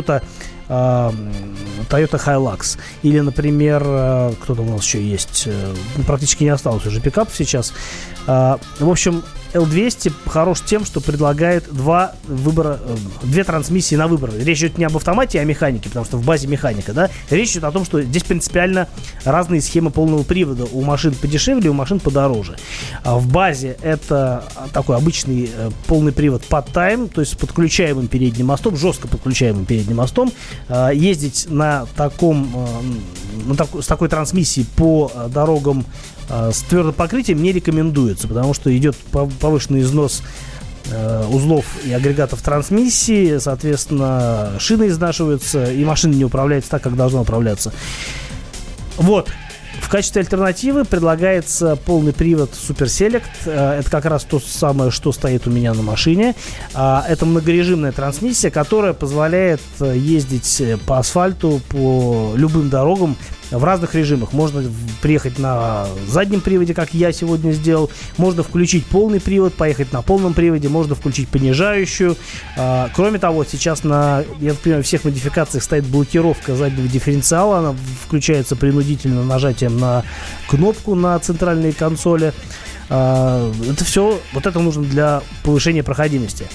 э, 0.69 1.11
Toyota 1.89 2.19
Hilux. 2.19 2.79
Или, 3.03 3.21
например, 3.21 3.83
э, 3.85 4.33
кто-то 4.41 4.63
у 4.63 4.71
нас 4.71 4.83
еще 4.83 5.03
есть, 5.03 5.45
э, 5.47 5.75
практически 6.07 6.45
не 6.45 6.51
осталось 6.51 6.87
уже 6.87 7.01
пикапов 7.01 7.35
сейчас. 7.35 7.73
Э, 8.27 8.57
в 8.79 8.89
общем, 8.89 9.23
L200 9.53 10.13
хорош 10.27 10.61
тем, 10.65 10.85
что 10.85 11.01
предлагает 11.01 11.73
два 11.73 12.13
выбора, 12.27 12.79
э, 12.85 12.97
две 13.23 13.45
трансмиссии 13.45 13.95
на 13.95 14.07
выбор. 14.07 14.31
Речь 14.39 14.59
идет 14.59 14.79
не 14.79 14.85
об 14.85 14.97
автомате, 14.97 15.39
а 15.39 15.43
о 15.43 15.45
механике, 15.45 15.89
потому 15.89 16.05
что 16.05 16.17
в 16.17 16.25
базе 16.25 16.47
механика, 16.47 16.93
да. 16.93 17.11
Речь 17.31 17.53
идет 17.53 17.65
о 17.65 17.73
том, 17.73 17.85
что 17.85 18.03
здесь 18.03 18.25
принципиально 18.25 18.89
разные 19.25 19.61
схемы 19.61 19.91
полного 19.91 20.23
привода. 20.23 20.67
У 20.73 20.83
машин 20.83 21.15
подешевле, 21.15 21.71
у 21.71 21.73
машин 21.73 22.01
подороже. 22.01 22.57
А 23.05 23.19
в 23.19 23.27
базе 23.27 23.77
это 23.83 24.45
такой 24.73 24.97
обычный 24.97 25.51
э, 25.55 25.71
полный 25.87 26.13
привод 26.13 26.45
под 26.45 26.71
тайм, 26.73 27.09
то 27.09 27.21
есть 27.21 27.33
с 27.33 27.37
подключаемым 27.37 28.09
передним 28.09 28.47
мостом, 28.47 28.77
жестко 28.77 29.09
подключаемым 29.09 29.65
передним 29.65 29.97
мостом. 29.97 30.33
Э, 30.69 30.91
ездить 30.93 31.47
на 31.49 31.87
таком, 31.97 32.49
на 33.47 33.57
так, 33.57 33.69
с 33.81 33.87
такой 33.87 34.09
трансмиссией 34.09 34.67
по 34.77 35.11
дорогам 35.29 35.85
с 36.29 36.61
твердым 36.63 36.95
покрытием 36.95 37.43
не 37.43 37.53
рекомендуется, 37.53 38.29
потому 38.29 38.55
что 38.55 38.77
идет 38.77 38.97
повышенный 39.41 39.81
износ 39.81 40.23
э, 40.91 41.27
узлов 41.31 41.65
и 41.85 41.93
агрегатов 41.93 42.43
трансмиссии, 42.43 43.39
соответственно, 43.39 44.53
шины 44.59 44.89
изнашиваются, 44.89 45.71
и 45.73 45.85
машина 45.85 46.15
не 46.15 46.25
управляется 46.25 46.71
так, 46.71 46.83
как 46.83 46.97
должна 46.97 47.23
управляться. 47.23 47.73
Вот. 48.97 49.31
В 49.81 49.91
качестве 49.91 50.21
альтернативы 50.21 50.85
предлагается 50.85 51.77
полный 51.77 52.13
привод 52.13 52.51
Super 52.51 52.87
Select. 52.87 53.23
Э, 53.47 53.79
это 53.79 53.91
как 53.91 54.05
раз 54.07 54.25
то 54.25 54.41
самое, 54.41 54.91
что 54.91 55.13
стоит 55.13 55.47
у 55.47 55.51
меня 55.51 55.73
на 55.73 55.83
машине. 55.83 56.35
А, 56.75 57.05
это 57.09 57.25
многорежимная 57.25 57.93
трансмиссия, 57.93 58.51
которая 58.51 58.93
позволяет 58.93 59.61
э, 59.81 59.97
ездить 59.97 60.63
по 60.87 60.99
асфальту, 60.99 61.61
по 61.69 62.33
любым 62.35 62.71
дорогам 62.71 63.17
в 63.51 63.65
разных 63.65 63.95
режимах. 63.95 64.33
Можно 64.33 64.63
приехать 65.03 65.39
на 65.39 65.87
заднем 66.07 66.41
приводе, 66.41 66.75
как 66.75 66.95
я 66.95 67.13
сегодня 67.13 67.53
сделал. 67.53 67.91
Можно 68.17 68.43
включить 68.43 68.87
полный 68.87 69.21
привод, 69.21 69.55
поехать 69.55 69.93
на 69.93 70.03
полном 70.03 70.35
приводе. 70.35 70.69
Можно 70.69 70.95
включить 70.95 71.29
понижающую. 71.29 72.17
А, 72.57 72.91
кроме 72.95 73.19
того, 73.19 73.45
сейчас 73.45 73.85
на, 73.85 74.25
я 74.41 74.55
понимаю, 74.55 74.83
всех 74.85 75.05
модификациях 75.05 75.65
стоит 75.65 75.85
блокировка 75.87 76.55
заднего 76.55 76.89
дифференциала. 76.89 77.59
Она 77.59 77.77
включается 78.05 78.57
принудительно 78.57 79.25
нажатием 79.25 79.79
на 79.79 80.05
кнопку 80.49 80.95
на 80.95 81.19
центральной 81.19 81.73
консоли. 81.73 82.33
А, 82.91 83.53
это 83.71 83.85
все, 83.85 84.21
вот 84.33 84.47
это 84.47 84.59
нужно 84.61 84.85
для 84.85 85.23
повышения 85.43 85.83
проходимости. 85.83 86.47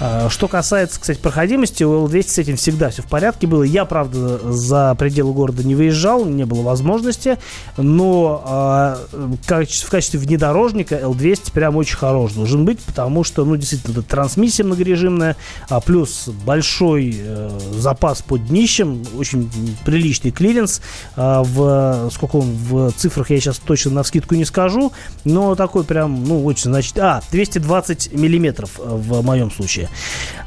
А, 0.00 0.30
что 0.30 0.48
касается, 0.48 0.98
кстати, 0.98 1.18
проходимости, 1.18 1.84
у 1.84 2.06
L200 2.06 2.28
с 2.28 2.38
этим 2.38 2.56
всегда 2.56 2.88
все 2.88 3.02
в 3.02 3.06
порядке 3.06 3.46
было. 3.46 3.62
Я, 3.62 3.84
правда, 3.84 4.38
за 4.50 4.94
пределы 4.98 5.34
города 5.34 5.62
не 5.62 5.74
выезжал, 5.74 6.24
не 6.24 6.44
было 6.44 6.62
возможности, 6.62 7.38
но 7.76 8.42
а, 8.46 8.98
в 9.12 9.46
качестве 9.90 10.18
внедорожника 10.18 10.96
L200 10.96 11.52
прям 11.52 11.76
очень 11.76 11.96
хорош 11.96 12.32
должен 12.32 12.64
быть, 12.64 12.80
потому 12.80 13.24
что, 13.24 13.44
ну, 13.44 13.56
действительно, 13.56 13.92
это 13.92 14.02
трансмиссия 14.02 14.64
многорежимная, 14.64 15.36
а 15.68 15.80
плюс 15.80 16.28
большой 16.46 17.16
э, 17.18 17.58
запас 17.72 18.22
под 18.22 18.46
днищем, 18.46 19.04
очень 19.18 19.50
приличный 19.84 20.30
клиренс. 20.30 20.80
В, 21.16 22.10
сколько 22.12 22.36
он 22.36 22.52
в 22.52 22.92
цифрах, 22.92 23.30
я 23.30 23.40
сейчас 23.40 23.58
точно 23.58 23.90
навскидку 23.92 24.34
не 24.34 24.44
скажу, 24.44 24.92
но 25.24 25.54
такой 25.54 25.84
прям, 25.84 26.24
ну, 26.24 26.44
очень, 26.44 26.64
значит, 26.64 26.98
а, 26.98 27.22
220 27.30 28.12
миллиметров 28.14 28.70
в 28.78 29.22
моем 29.22 29.50
случае. 29.50 29.89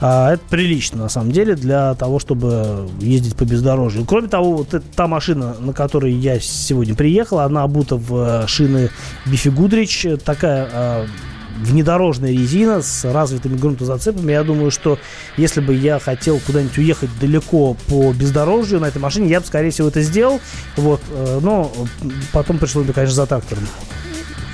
А, 0.01 0.33
это 0.33 0.43
прилично, 0.49 1.03
на 1.03 1.09
самом 1.09 1.31
деле, 1.31 1.55
для 1.55 1.93
того, 1.95 2.19
чтобы 2.19 2.89
ездить 2.99 3.35
по 3.35 3.45
бездорожью. 3.45 4.05
Кроме 4.05 4.27
того, 4.27 4.57
вот 4.57 4.73
эта, 4.73 4.85
та 4.95 5.07
машина, 5.07 5.55
на 5.59 5.73
которой 5.73 6.11
я 6.11 6.39
сегодня 6.39 6.95
приехал, 6.95 7.39
она 7.39 7.63
обута 7.63 7.95
в 7.95 8.47
шины 8.47 8.89
Бифи 9.25 9.49
Гудрич. 9.49 10.05
Такая 10.23 10.69
а, 10.71 11.05
внедорожная 11.57 12.31
резина 12.31 12.81
с 12.81 13.05
развитыми 13.05 13.57
грунтозацепами. 13.57 14.31
Я 14.31 14.43
думаю, 14.43 14.71
что 14.71 14.99
если 15.37 15.61
бы 15.61 15.73
я 15.73 15.99
хотел 15.99 16.39
куда-нибудь 16.39 16.77
уехать 16.77 17.09
далеко 17.19 17.75
по 17.87 18.11
бездорожью 18.13 18.79
на 18.79 18.85
этой 18.85 18.99
машине, 18.99 19.29
я 19.29 19.39
бы, 19.39 19.45
скорее 19.45 19.71
всего, 19.71 19.87
это 19.87 20.01
сделал. 20.01 20.39
Вот, 20.75 21.01
э, 21.11 21.39
но 21.41 21.71
потом 22.31 22.57
пришлось 22.57 22.85
бы, 22.85 22.93
конечно, 22.93 23.15
за 23.15 23.25
трактором 23.25 23.67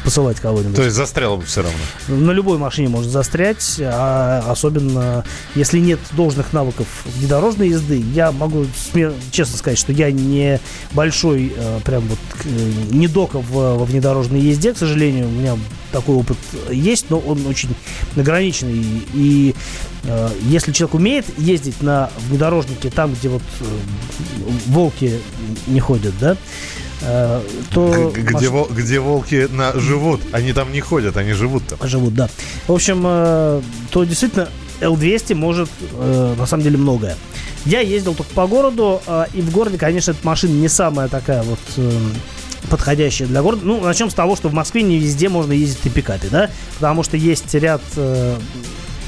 посылать 0.03 0.39
кого-нибудь. 0.39 0.75
То 0.75 0.83
есть 0.83 0.95
застрял 0.95 1.37
бы 1.37 1.45
все 1.45 1.61
равно? 1.61 1.77
На 2.07 2.31
любой 2.31 2.57
машине 2.57 2.89
может 2.89 3.11
застрять, 3.11 3.79
а 3.81 4.43
особенно 4.47 5.23
если 5.55 5.79
нет 5.79 5.99
должных 6.11 6.53
навыков 6.53 6.87
внедорожной 7.05 7.69
езды. 7.69 8.03
Я 8.13 8.31
могу 8.31 8.65
честно 9.31 9.57
сказать, 9.57 9.77
что 9.77 9.91
я 9.91 10.11
не 10.11 10.59
большой 10.91 11.53
э, 11.55 11.79
прям 11.83 12.03
вот 12.03 12.19
э, 12.45 12.71
не 12.91 13.07
дока 13.07 13.39
во 13.39 13.83
внедорожной 13.83 14.39
езде, 14.39 14.73
к 14.73 14.77
сожалению. 14.77 15.27
У 15.27 15.31
меня 15.31 15.57
такой 15.91 16.15
опыт 16.15 16.37
есть, 16.69 17.05
но 17.09 17.19
он 17.19 17.45
очень 17.47 17.69
ограниченный. 18.15 19.03
И 19.13 19.55
э, 20.03 20.29
если 20.43 20.71
человек 20.71 20.95
умеет 20.95 21.25
ездить 21.37 21.81
на 21.81 22.09
внедорожнике 22.27 22.89
там, 22.89 23.13
где 23.13 23.29
вот 23.29 23.41
э, 23.61 23.65
волки 24.67 25.19
не 25.67 25.79
ходят, 25.79 26.13
да, 26.19 26.37
то... 26.99 28.11
Где, 28.15 28.49
маш... 28.49 28.67
где 28.69 28.99
волки 28.99 29.47
на... 29.51 29.73
живут, 29.79 30.21
они 30.31 30.53
там 30.53 30.71
не 30.71 30.81
ходят, 30.81 31.17
они 31.17 31.33
живут 31.33 31.63
там. 31.67 31.87
Живут, 31.87 32.13
да. 32.13 32.29
В 32.67 32.73
общем, 32.73 33.03
э, 33.05 33.61
то 33.91 34.03
действительно 34.03 34.49
L200 34.81 35.35
может 35.35 35.69
э, 35.93 36.35
на 36.37 36.45
самом 36.45 36.63
деле 36.63 36.77
многое. 36.77 37.15
Я 37.65 37.81
ездил 37.81 38.15
только 38.15 38.33
по 38.33 38.47
городу, 38.47 39.01
и 39.33 39.41
в 39.41 39.51
городе, 39.51 39.77
конечно, 39.77 40.11
эта 40.11 40.25
машина 40.25 40.53
не 40.53 40.69
самая 40.69 41.09
такая 41.09 41.43
вот 41.43 41.59
подходящее 42.69 43.27
для 43.27 43.41
города. 43.41 43.61
Ну, 43.65 43.81
начнем 43.81 44.09
с 44.09 44.13
того, 44.13 44.35
что 44.35 44.49
в 44.49 44.53
Москве 44.53 44.81
не 44.81 44.97
везде 44.97 45.29
можно 45.29 45.53
ездить 45.53 45.83
на 45.85 45.91
пикапе, 45.91 46.27
да, 46.29 46.49
потому 46.75 47.03
что 47.03 47.17
есть 47.17 47.53
ряд 47.53 47.81
э, 47.95 48.37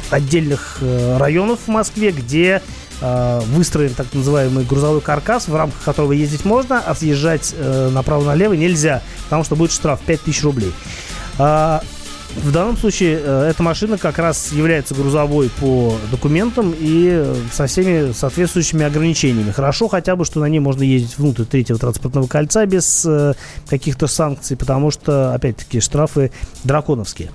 отдельных 0.09 0.77
э, 0.81 1.17
районов 1.17 1.59
в 1.65 1.67
Москве, 1.69 2.11
где 2.11 2.61
э, 2.61 2.61
выстроен 3.01 3.93
так 3.93 4.07
называемый 4.13 4.63
грузовой 4.63 5.01
каркас, 5.01 5.47
в 5.47 5.55
рамках 5.55 5.81
которого 5.83 6.11
ездить 6.11 6.45
можно, 6.45 6.79
а 6.79 6.93
съезжать 6.93 7.55
э, 7.57 7.89
направо-налево 7.89 8.53
нельзя, 8.53 9.01
потому 9.23 9.43
что 9.43 9.55
будет 9.55 9.71
штраф 9.71 9.99
5000 10.05 10.43
рублей. 10.43 10.71
А, 11.39 11.81
в 12.35 12.51
данном 12.51 12.77
случае 12.77 13.19
э, 13.21 13.49
эта 13.49 13.61
машина 13.61 13.97
как 13.97 14.17
раз 14.17 14.53
является 14.53 14.95
грузовой 14.95 15.49
по 15.59 15.95
документам 16.11 16.73
и 16.77 17.09
э, 17.11 17.35
со 17.51 17.67
всеми 17.67 18.13
соответствующими 18.13 18.85
ограничениями. 18.85 19.51
Хорошо 19.51 19.87
хотя 19.87 20.15
бы, 20.15 20.23
что 20.23 20.39
на 20.39 20.45
ней 20.45 20.59
можно 20.59 20.83
ездить 20.83 21.17
внутрь 21.17 21.43
третьего 21.43 21.77
транспортного 21.77 22.27
кольца 22.27 22.65
без 22.65 23.05
э, 23.05 23.33
каких-то 23.67 24.07
санкций, 24.07 24.55
потому 24.55 24.91
что, 24.91 25.33
опять-таки, 25.33 25.81
штрафы 25.81 26.31
драконовские. 26.63 27.31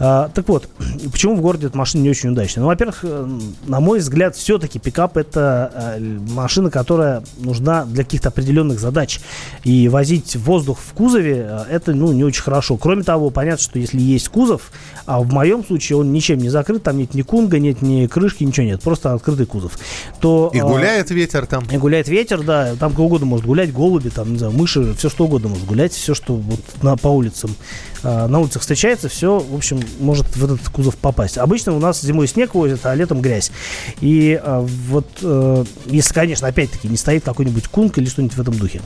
А, 0.00 0.28
так 0.34 0.48
вот, 0.48 0.68
почему 1.12 1.36
в 1.36 1.40
городе 1.40 1.68
эта 1.68 1.78
машина 1.78 2.02
не 2.02 2.10
очень 2.10 2.30
удачная? 2.30 2.62
Ну, 2.62 2.68
во-первых, 2.68 3.00
э, 3.02 3.28
на 3.66 3.80
мой 3.80 4.00
взгляд, 4.00 4.34
все-таки 4.34 4.78
пикап 4.78 5.16
это 5.16 5.96
э, 5.98 6.00
машина, 6.30 6.70
которая 6.70 7.22
нужна 7.38 7.84
для 7.84 8.02
каких-то 8.02 8.30
определенных 8.30 8.80
задач. 8.80 9.20
И 9.62 9.88
возить 9.88 10.34
воздух 10.36 10.78
в 10.80 10.92
кузове 10.94 11.46
э, 11.48 11.64
это 11.70 11.94
ну, 11.94 12.12
не 12.12 12.24
очень 12.24 12.42
хорошо. 12.42 12.76
Кроме 12.76 13.04
того, 13.04 13.30
понятно, 13.30 13.62
что 13.62 13.78
если 13.78 14.00
есть 14.00 14.28
кузов, 14.28 14.72
а 15.06 15.20
в 15.20 15.32
моем 15.32 15.64
случае 15.64 15.98
он 15.98 16.12
ничем 16.12 16.38
не 16.38 16.48
закрыт, 16.48 16.82
там 16.82 16.98
нет 16.98 17.14
ни 17.14 17.22
кунга, 17.22 17.60
нет 17.60 17.80
ни 17.80 18.06
крышки, 18.06 18.42
ничего 18.42 18.66
нет, 18.66 18.82
просто 18.82 19.12
открытый 19.12 19.46
кузов. 19.46 19.78
То, 20.20 20.50
И 20.52 20.60
гуляет 20.60 21.10
ветер 21.10 21.46
там. 21.46 21.64
и 21.70 21.76
гуляет 21.76 22.08
ветер, 22.08 22.42
да, 22.42 22.74
там 22.74 22.92
кого 22.92 23.06
угодно 23.06 23.26
может 23.26 23.46
гулять, 23.46 23.72
голуби, 23.72 24.08
там, 24.08 24.32
не 24.32 24.38
знаю, 24.38 24.52
мыши, 24.52 24.94
все 24.94 25.08
что 25.08 25.24
угодно 25.24 25.50
может 25.50 25.66
гулять, 25.66 25.92
все, 25.92 26.14
что 26.14 26.34
вот 26.34 26.60
на, 26.82 26.96
по 26.96 27.08
улицам, 27.08 27.54
на 28.02 28.38
улицах 28.38 28.62
встречается, 28.62 29.08
все, 29.08 29.38
в 29.38 29.54
общем, 29.54 29.83
может 30.00 30.26
в 30.36 30.44
этот 30.44 30.68
кузов 30.68 30.96
попасть. 30.96 31.38
Обычно 31.38 31.74
у 31.74 31.78
нас 31.78 32.00
зимой 32.00 32.28
снег 32.28 32.54
возят, 32.54 32.84
а 32.84 32.94
летом 32.94 33.20
грязь. 33.20 33.50
И 34.00 34.40
э, 34.42 34.66
вот, 34.88 35.06
э, 35.22 35.64
если, 35.86 36.14
конечно, 36.14 36.48
опять-таки 36.48 36.88
не 36.88 36.96
стоит 36.96 37.24
какой-нибудь 37.24 37.68
кунг 37.68 37.98
или 37.98 38.06
что-нибудь 38.06 38.36
в 38.36 38.40
этом 38.40 38.54
духе. 38.54 38.80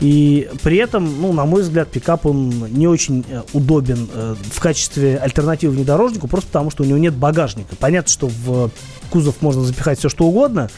И 0.00 0.50
при 0.62 0.76
этом, 0.78 1.20
ну, 1.20 1.32
на 1.32 1.44
мой 1.44 1.62
взгляд, 1.62 1.88
пикап, 1.90 2.26
он 2.26 2.50
не 2.70 2.86
очень 2.86 3.24
э, 3.28 3.42
удобен 3.52 4.08
э, 4.12 4.34
в 4.52 4.60
качестве 4.60 5.18
альтернативы 5.18 5.74
внедорожнику, 5.74 6.28
просто 6.28 6.48
потому 6.48 6.70
что 6.70 6.82
у 6.82 6.86
него 6.86 6.98
нет 6.98 7.14
багажника. 7.14 7.76
Понятно, 7.76 8.10
что 8.10 8.28
в 8.28 8.70
кузов 9.10 9.40
можно 9.40 9.62
запихать 9.62 9.98
все, 9.98 10.08
что 10.08 10.24
угодно, 10.24 10.68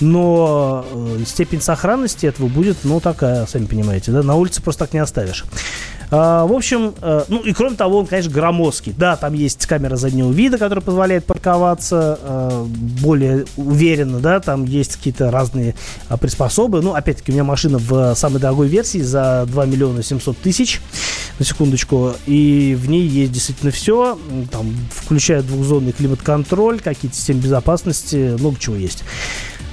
но 0.00 0.84
э, 0.90 1.24
степень 1.26 1.60
сохранности 1.60 2.26
этого 2.26 2.48
будет, 2.48 2.78
ну, 2.84 3.00
такая, 3.00 3.46
сами 3.46 3.66
понимаете, 3.66 4.10
да, 4.10 4.22
на 4.22 4.34
улице 4.34 4.62
просто 4.62 4.84
так 4.84 4.92
не 4.92 4.98
оставишь. 4.98 5.44
А, 6.10 6.46
в 6.46 6.52
общем, 6.52 6.94
э, 7.00 7.24
ну 7.28 7.40
и 7.40 7.52
кроме 7.52 7.76
того, 7.76 7.98
он, 7.98 8.06
конечно, 8.06 8.32
громоздкий. 8.32 8.94
Да, 8.96 9.16
там 9.16 9.34
есть 9.34 9.66
камера 9.66 9.96
заднего 9.96 10.30
вида, 10.30 10.58
которая 10.58 10.82
позволяет 10.82 11.24
парковаться 11.24 12.18
э, 12.22 12.64
более 13.02 13.44
уверенно, 13.56 14.20
да, 14.20 14.40
там 14.40 14.64
есть 14.64 14.96
какие-то 14.96 15.30
разные 15.30 15.74
а, 16.08 16.16
приспособы. 16.16 16.82
Ну, 16.82 16.94
опять-таки, 16.94 17.32
у 17.32 17.34
меня 17.34 17.44
машина 17.44 17.78
в 17.78 18.14
самой 18.14 18.40
дорогой 18.40 18.68
версии 18.68 18.98
за 18.98 19.46
2 19.48 19.66
миллиона 19.66 20.02
700 20.02 20.38
тысяч, 20.38 20.80
на 21.38 21.44
секундочку, 21.44 22.12
и 22.26 22.76
в 22.80 22.88
ней 22.88 23.06
есть 23.06 23.32
действительно 23.32 23.72
все, 23.72 24.18
там, 24.50 24.74
включая 24.90 25.42
двухзонный 25.42 25.92
климат-контроль, 25.92 26.80
какие-то 26.80 27.16
системы 27.16 27.40
безопасности, 27.40 28.36
много 28.38 28.58
чего 28.58 28.76
есть. 28.76 29.04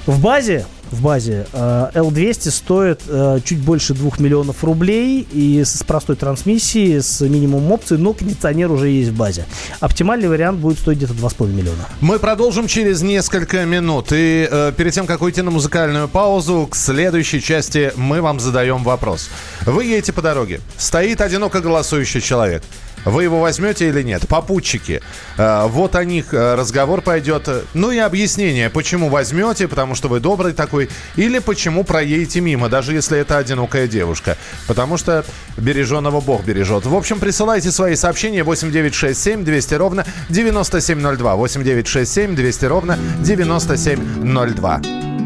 В 0.06 0.20
базе, 0.20 0.66
в 0.92 1.02
базе 1.02 1.46
э, 1.52 1.90
L200 1.94 2.50
стоит 2.50 3.00
э, 3.08 3.40
чуть 3.44 3.58
больше 3.58 3.94
2 3.94 4.12
миллионов 4.18 4.62
рублей 4.62 5.26
и 5.32 5.64
с 5.64 5.82
простой 5.82 6.16
трансмиссией, 6.16 7.00
с 7.00 7.20
минимумом 7.20 7.72
опций, 7.72 7.98
но 7.98 8.12
кондиционер 8.12 8.70
уже 8.70 8.88
есть 8.88 9.10
в 9.10 9.16
базе. 9.16 9.46
Оптимальный 9.80 10.28
вариант 10.28 10.58
будет 10.60 10.78
стоить 10.78 10.98
где-то 10.98 11.14
2,5 11.14 11.52
миллиона. 11.52 11.88
Мы 12.00 12.18
продолжим 12.18 12.66
через 12.66 13.02
несколько 13.02 13.64
минут. 13.64 14.12
И 14.12 14.48
э, 14.50 14.72
перед 14.76 14.92
тем, 14.92 15.06
как 15.06 15.22
уйти 15.22 15.42
на 15.42 15.50
музыкальную 15.50 16.08
паузу, 16.08 16.68
к 16.70 16.76
следующей 16.76 17.40
части 17.40 17.92
мы 17.96 18.20
вам 18.20 18.38
задаем 18.38 18.84
вопрос. 18.84 19.30
Вы 19.66 19.84
едете 19.84 20.12
по 20.12 20.22
дороге. 20.22 20.60
Стоит 20.76 21.20
одиноко 21.20 21.60
голосующий 21.60 22.20
человек. 22.20 22.62
Вы 23.04 23.24
его 23.24 23.40
возьмете 23.40 23.88
или 23.88 24.02
нет? 24.02 24.26
Попутчики. 24.28 25.00
Э, 25.36 25.66
вот 25.66 25.96
о 25.96 26.04
них 26.04 26.32
э, 26.32 26.54
разговор 26.54 27.02
пойдет. 27.02 27.48
Ну 27.74 27.90
и 27.90 27.98
объяснение, 27.98 28.70
почему 28.70 29.08
возьмете, 29.08 29.68
потому 29.68 29.94
что 29.94 30.08
вы 30.08 30.20
добрый 30.20 30.52
такой, 30.52 30.88
или 31.16 31.38
почему 31.38 31.84
проедете 31.84 32.40
мимо, 32.40 32.68
даже 32.68 32.92
если 32.92 33.18
это 33.18 33.38
одинокая 33.38 33.88
девушка. 33.88 34.36
Потому 34.66 34.96
что 34.96 35.24
береженого 35.56 36.20
Бог 36.20 36.44
бережет. 36.44 36.86
В 36.86 36.94
общем, 36.94 37.18
присылайте 37.18 37.70
свои 37.70 37.96
сообщения 37.96 38.44
8967 38.44 39.44
200 39.44 39.74
ровно 39.74 40.06
9702. 40.28 41.36
8967 41.36 42.34
200 42.34 42.64
ровно 42.66 42.98
9702. 43.20 45.21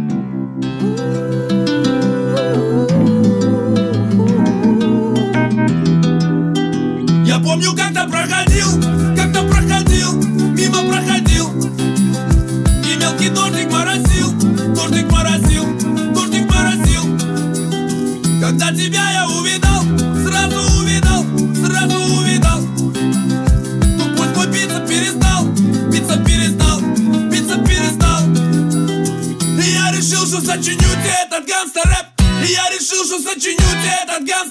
Тебе 31.46 31.54
этот 31.54 31.74
гангстер-рэп 31.74 32.06
И 32.44 32.52
я 32.52 32.68
решил, 32.70 33.04
что 33.04 33.18
сочиню 33.20 33.56
тебе 33.56 33.98
этот 34.02 34.24
гангстер-рэп 34.24 34.45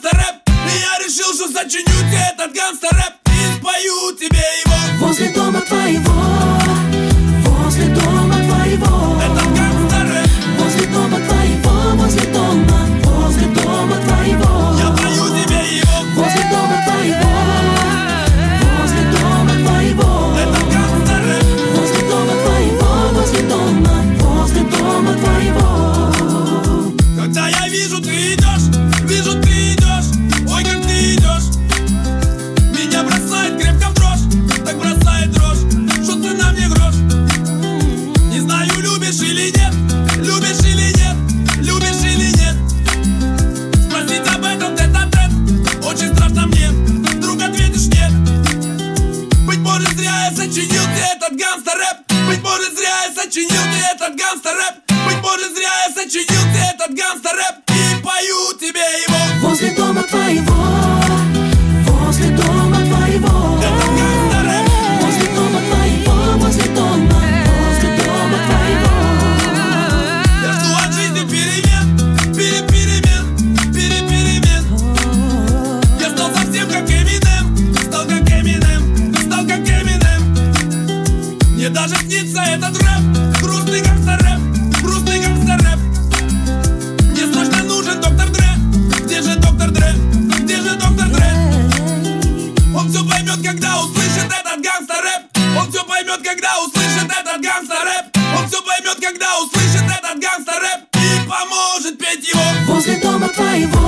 поможет 101.39 101.98
петь 101.98 102.28
его. 102.28 102.41
Возле 102.67 102.98
дома 102.98 103.28
твоего, 103.30 103.80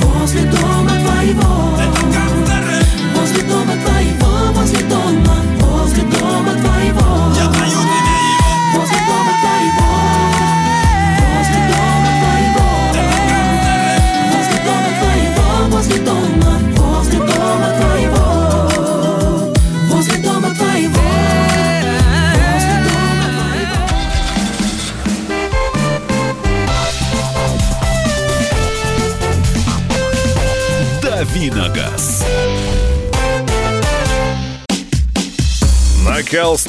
возле 0.00 0.42
дома 0.42 0.90
твоего. 0.90 1.83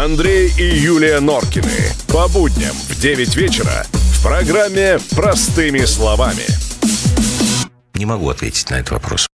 Андрей 0.00 0.50
и 0.56 0.64
Юлия 0.64 1.20
Норкины. 1.20 1.92
По 2.08 2.26
будням 2.26 2.74
в 2.88 2.98
9 2.98 3.36
вечера 3.36 3.86
в 3.92 4.22
программе 4.22 4.98
«Простыми 5.10 5.84
словами». 5.84 6.46
Не 7.94 8.06
могу 8.06 8.30
ответить 8.30 8.70
на 8.70 8.76
этот 8.76 8.92
вопрос. 8.92 9.26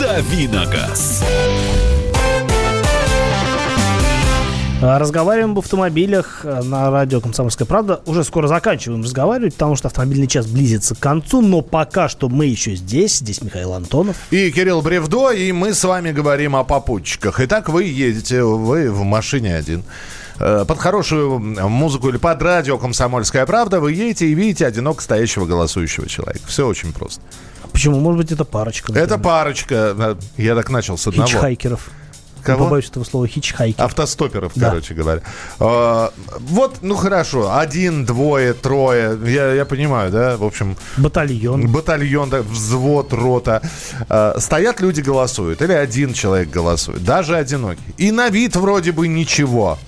Давиногаз. 0.00 1.05
Разговариваем 4.86 5.50
об 5.52 5.58
автомобилях 5.58 6.40
э, 6.44 6.62
на 6.62 6.90
радио 6.92 7.20
«Комсомольская 7.20 7.66
правда». 7.66 8.00
Уже 8.06 8.22
скоро 8.22 8.46
заканчиваем 8.46 9.02
разговаривать, 9.02 9.54
потому 9.54 9.74
что 9.74 9.88
автомобильный 9.88 10.28
час 10.28 10.46
близится 10.46 10.94
к 10.94 11.00
концу. 11.00 11.42
Но 11.42 11.60
пока 11.60 12.08
что 12.08 12.28
мы 12.28 12.46
еще 12.46 12.76
здесь. 12.76 13.18
Здесь 13.18 13.42
Михаил 13.42 13.72
Антонов. 13.72 14.16
И 14.30 14.50
Кирилл 14.52 14.82
Бревдо, 14.82 15.30
и 15.32 15.50
мы 15.50 15.74
с 15.74 15.82
вами 15.82 16.12
говорим 16.12 16.54
о 16.54 16.62
попутчиках. 16.62 17.40
Итак, 17.40 17.68
вы 17.68 17.84
едете, 17.84 18.42
вы 18.44 18.90
в 18.92 19.02
машине 19.02 19.56
один. 19.56 19.82
Э, 20.38 20.64
Под 20.66 20.78
хорошую 20.78 21.38
музыку 21.40 22.08
или 22.10 22.16
под 22.18 22.40
радио 22.42 22.78
«Комсомольская 22.78 23.44
правда» 23.44 23.80
вы 23.80 23.92
едете 23.92 24.28
и 24.28 24.34
видите 24.34 24.66
одиноко 24.66 25.02
стоящего 25.02 25.46
голосующего 25.46 26.06
человека. 26.06 26.46
Все 26.46 26.66
очень 26.66 26.92
просто. 26.92 27.20
Почему? 27.72 27.98
Может 27.98 28.18
быть, 28.22 28.32
это 28.32 28.44
парочка. 28.44 28.92
Это 28.92 29.18
парочка. 29.18 29.74
э, 29.98 30.14
Я 30.36 30.54
так 30.54 30.70
начал 30.70 30.96
с 30.96 31.06
одного. 31.08 31.28
Хичхайкеров. 31.28 31.88
Кого? 32.46 32.64
Побоюсь 32.64 32.88
этого 32.88 33.04
слова, 33.04 33.26
хичхайкер. 33.26 33.84
Автостоперов, 33.84 34.52
Да. 34.54 34.68
короче 34.70 34.94
говоря. 34.94 35.22
А, 35.58 36.12
вот, 36.38 36.76
ну 36.82 36.94
хорошо, 36.94 37.56
один, 37.56 38.04
двое, 38.04 38.52
трое, 38.54 39.18
я, 39.26 39.52
я 39.52 39.64
понимаю, 39.64 40.10
да, 40.12 40.36
в 40.36 40.44
общем... 40.44 40.76
Батальон. 40.96 41.66
Батальон, 41.72 42.30
да, 42.30 42.42
взвод, 42.42 43.12
рота. 43.12 43.62
А, 44.08 44.36
стоят 44.38 44.80
люди, 44.80 45.00
голосуют, 45.00 45.60
или 45.60 45.72
один 45.72 46.12
человек 46.12 46.50
голосует, 46.50 47.04
даже 47.04 47.36
одинокий. 47.36 47.82
И 47.96 48.10
на 48.12 48.28
вид 48.28 48.54
вроде 48.56 48.92
бы 48.92 49.08
ничего. 49.08 49.78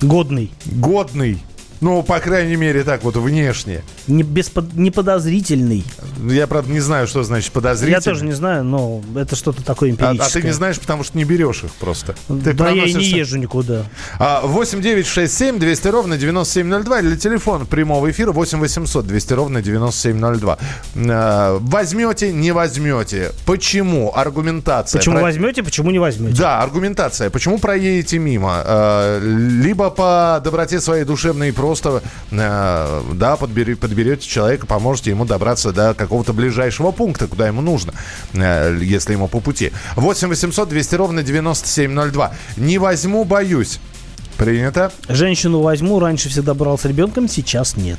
Годный. 0.00 0.52
Годный. 0.66 1.42
Ну, 1.80 2.02
по 2.02 2.18
крайней 2.18 2.56
мере, 2.56 2.82
так 2.84 3.04
вот 3.04 3.16
внешне. 3.16 3.82
Не, 4.06 4.22
беспод- 4.22 4.70
неподозрительный. 4.74 5.84
Я, 6.28 6.46
правда, 6.46 6.72
не 6.72 6.80
знаю, 6.80 7.06
что 7.06 7.22
значит 7.22 7.52
подозрительный. 7.52 7.94
Я 7.96 8.00
тоже 8.00 8.24
не 8.24 8.32
знаю, 8.32 8.64
но 8.64 9.00
это 9.16 9.36
что-то 9.36 9.62
такое 9.64 9.90
А, 9.90 9.92
эмпирическое. 9.92 10.26
а 10.26 10.30
ты 10.30 10.42
не 10.42 10.52
знаешь, 10.52 10.78
потому 10.80 11.04
что 11.04 11.16
не 11.16 11.24
берешь 11.24 11.62
их 11.64 11.70
просто. 11.72 12.14
Ты 12.26 12.52
да, 12.52 12.70
я 12.70 12.84
и 12.84 12.94
не 12.94 13.04
езжу 13.04 13.38
никуда. 13.38 13.84
А, 14.18 14.40
8 14.44 14.80
9 14.82 15.06
6 15.06 15.32
7 15.36 15.58
200 15.58 15.88
ровно 15.88 16.16
9702 16.18 17.00
или 17.00 17.16
телефон 17.16 17.66
прямого 17.66 18.10
эфира 18.10 18.32
8 18.32 18.58
800 18.58 19.06
200 19.06 19.32
ровно 19.34 19.62
9702. 19.62 20.58
А, 21.10 21.58
возьмете, 21.60 22.32
не 22.32 22.50
возьмете. 22.52 23.32
Почему? 23.46 24.12
Аргументация. 24.14 24.98
Почему 24.98 25.16
Про- 25.16 25.22
возьмете, 25.22 25.62
почему 25.62 25.90
не 25.90 25.98
возьмете? 25.98 26.36
Да, 26.38 26.60
аргументация. 26.62 27.30
Почему 27.30 27.58
проедете 27.58 28.18
мимо? 28.18 28.62
А, 28.64 29.20
либо 29.20 29.90
по 29.90 30.40
доброте 30.42 30.80
своей 30.80 31.04
душевной 31.04 31.52
просто, 31.68 32.02
а, 32.32 33.04
да, 33.12 33.36
подбери- 33.36 33.74
подберете 33.74 34.26
человека, 34.26 34.66
поможете 34.66 35.10
ему 35.10 35.26
добраться 35.26 35.70
до 35.70 35.92
какого-то 35.92 36.32
ближайшего 36.32 36.92
пункта, 36.92 37.26
куда 37.26 37.46
ему 37.46 37.60
нужно, 37.60 37.92
а, 38.34 38.74
если 38.78 39.12
ему 39.12 39.28
по 39.28 39.40
пути. 39.40 39.70
8 39.96 40.28
800 40.28 40.66
200 40.70 40.94
ровно 40.94 41.22
9702. 41.22 42.32
Не 42.56 42.78
возьму, 42.78 43.24
боюсь. 43.24 43.80
Принято. 44.38 44.92
Женщину 45.08 45.60
возьму, 45.60 46.00
раньше 46.00 46.30
всегда 46.30 46.54
брал 46.54 46.78
с 46.78 46.86
ребенком, 46.86 47.28
сейчас 47.28 47.76
нет. 47.76 47.98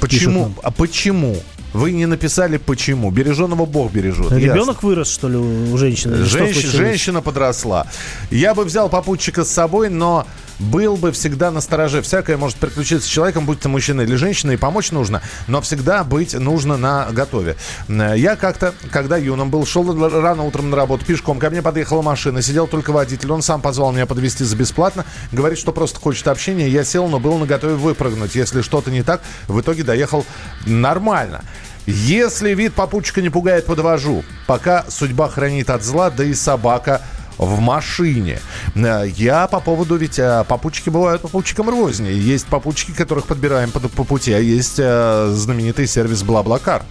Почему? 0.00 0.52
А 0.64 0.72
почему? 0.72 1.36
Вы 1.72 1.92
не 1.92 2.06
написали 2.06 2.56
почему. 2.56 3.10
Береженого 3.10 3.66
Бог 3.66 3.92
бережет. 3.92 4.30
Ребенок 4.32 4.76
Ясно. 4.76 4.88
вырос, 4.88 5.08
что 5.12 5.28
ли, 5.28 5.36
у 5.36 5.76
женщины? 5.76 6.24
Женщ- 6.24 6.64
женщина 6.66 7.20
подросла. 7.20 7.86
Я 8.30 8.54
бы 8.54 8.64
взял 8.64 8.88
попутчика 8.88 9.44
с 9.44 9.50
собой, 9.50 9.88
но 9.90 10.24
был 10.58 10.96
бы 10.96 11.12
всегда 11.12 11.50
на 11.50 11.60
стороже. 11.60 12.02
Всякое 12.02 12.36
может 12.36 12.56
приключиться 12.56 13.06
с 13.06 13.10
человеком, 13.10 13.46
будь 13.46 13.60
то 13.60 13.68
мужчина 13.68 14.02
или 14.02 14.14
женщина, 14.14 14.52
и 14.52 14.56
помочь 14.56 14.90
нужно, 14.90 15.22
но 15.46 15.60
всегда 15.60 16.04
быть 16.04 16.34
нужно 16.34 16.76
на 16.76 17.08
готове. 17.10 17.56
Э, 17.88 18.14
Я 18.16 18.36
как-то, 18.36 18.74
когда 18.90 19.16
юным 19.16 19.50
был, 19.50 19.66
шел 19.66 19.84
рано 20.08 20.44
утром 20.44 20.70
на 20.70 20.76
работу 20.76 21.04
пешком, 21.04 21.38
ко 21.38 21.50
мне 21.50 21.62
подъехала 21.62 22.02
машина, 22.02 22.42
сидел 22.42 22.66
только 22.66 22.92
водитель, 22.92 23.32
он 23.32 23.42
сам 23.42 23.60
позвал 23.60 23.92
меня 23.92 24.06
подвезти 24.06 24.44
за 24.44 24.56
бесплатно, 24.56 25.04
говорит, 25.32 25.58
что 25.58 25.72
просто 25.72 26.00
хочет 26.00 26.26
общения, 26.28 26.68
я 26.68 26.84
сел, 26.84 27.08
но 27.08 27.18
был 27.18 27.38
на 27.38 27.46
готове 27.46 27.74
выпрыгнуть. 27.74 28.34
Если 28.34 28.62
что-то 28.62 28.90
не 28.90 29.02
так, 29.02 29.20
в 29.48 29.60
итоге 29.60 29.82
доехал 29.82 30.24
нормально. 30.66 31.42
Если 31.86 32.54
вид 32.54 32.72
попутчика 32.72 33.20
не 33.20 33.28
пугает, 33.28 33.66
подвожу. 33.66 34.24
Пока 34.46 34.86
судьба 34.88 35.28
хранит 35.28 35.68
от 35.68 35.82
зла, 35.82 36.08
да 36.10 36.24
и 36.24 36.32
собака 36.32 37.02
в 37.38 37.60
машине. 37.60 38.38
Э, 38.74 39.04
Я 39.16 39.46
по 39.46 39.60
поводу, 39.60 39.96
ведь 39.96 40.18
э, 40.18 40.44
попутчики 40.48 40.90
бывают 40.90 41.22
попутчиком 41.22 41.68
розни. 41.70 42.08
Есть 42.08 42.46
попутчики, 42.46 42.92
которых 42.92 43.26
подбираем 43.26 43.70
по, 43.70 43.80
по 43.80 44.04
пути, 44.04 44.32
а 44.32 44.38
есть 44.38 44.76
э, 44.78 45.30
знаменитый 45.32 45.86
сервис 45.86 46.22
Блаблакар. 46.22 46.82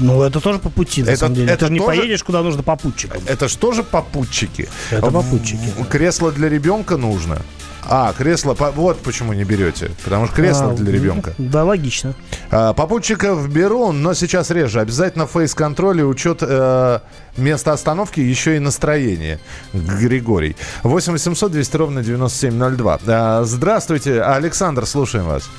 Ну, 0.00 0.22
это 0.22 0.40
тоже 0.40 0.58
по 0.58 0.70
пути, 0.70 1.02
на 1.02 1.10
Это- 1.10 1.18
самом 1.20 1.34
деле. 1.34 1.48
это 1.52 1.58
Ты 1.60 1.66
же 1.66 1.72
не 1.72 1.78
тоже- 1.80 1.98
поедешь, 2.00 2.22
куда 2.22 2.42
нужно 2.42 2.62
попутчиком. 2.62 3.20
Это 3.26 3.48
ж 3.48 3.54
тоже 3.56 3.82
попутчики. 3.82 4.68
Это 4.90 5.10
попутчики, 5.10 5.58
В- 5.78 5.84
Кресло 5.86 6.30
для 6.32 6.48
ребенка 6.48 6.96
нужно. 6.96 7.38
А, 7.84 8.12
кресло, 8.16 8.54
по- 8.54 8.70
вот 8.70 9.02
почему 9.02 9.32
не 9.32 9.42
берете. 9.44 9.90
Потому 10.04 10.26
что 10.26 10.36
кресло 10.36 10.70
А, 10.70 10.74
для 10.74 10.84
ну, 10.84 10.90
ребенка. 10.92 11.34
Да, 11.38 11.64
логично. 11.64 12.14
А, 12.52 12.72
Попутчиков 12.74 13.48
беру, 13.48 13.90
но 13.90 14.14
сейчас 14.14 14.50
реже. 14.50 14.80
Обязательно 14.80 15.26
фейс-контроль 15.26 15.98
и 16.00 16.04
учет 16.04 16.38
э, 16.42 17.00
места 17.36 17.72
остановки, 17.72 18.20
еще 18.20 18.54
и 18.56 18.60
настроение. 18.60 19.40
Григорий. 19.72 20.54
8 20.84 21.12
800 21.12 21.50
200 21.50 21.76
ровно 21.76 22.02
9702. 22.04 23.00
А, 23.08 23.42
здравствуйте, 23.44 24.22
Александр, 24.22 24.86
слушаем 24.86 25.24
вас. 25.26 25.50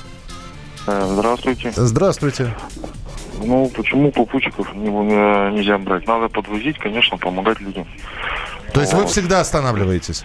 Э, 0.86 1.06
Здравствуйте. 1.12 1.72
Здравствуйте. 1.76 2.54
Ну, 3.44 3.70
почему 3.74 4.10
попутчиков 4.10 4.74
не- 4.74 4.88
э, 4.88 5.50
нельзя 5.50 5.78
брать? 5.78 6.06
Надо 6.06 6.28
подвозить, 6.28 6.78
конечно, 6.78 7.16
помогать 7.18 7.60
людям. 7.60 7.86
То 8.72 8.80
есть 8.80 8.92
вы 8.92 9.02
Вот. 9.02 9.10
всегда 9.10 9.40
останавливаетесь? 9.40 10.24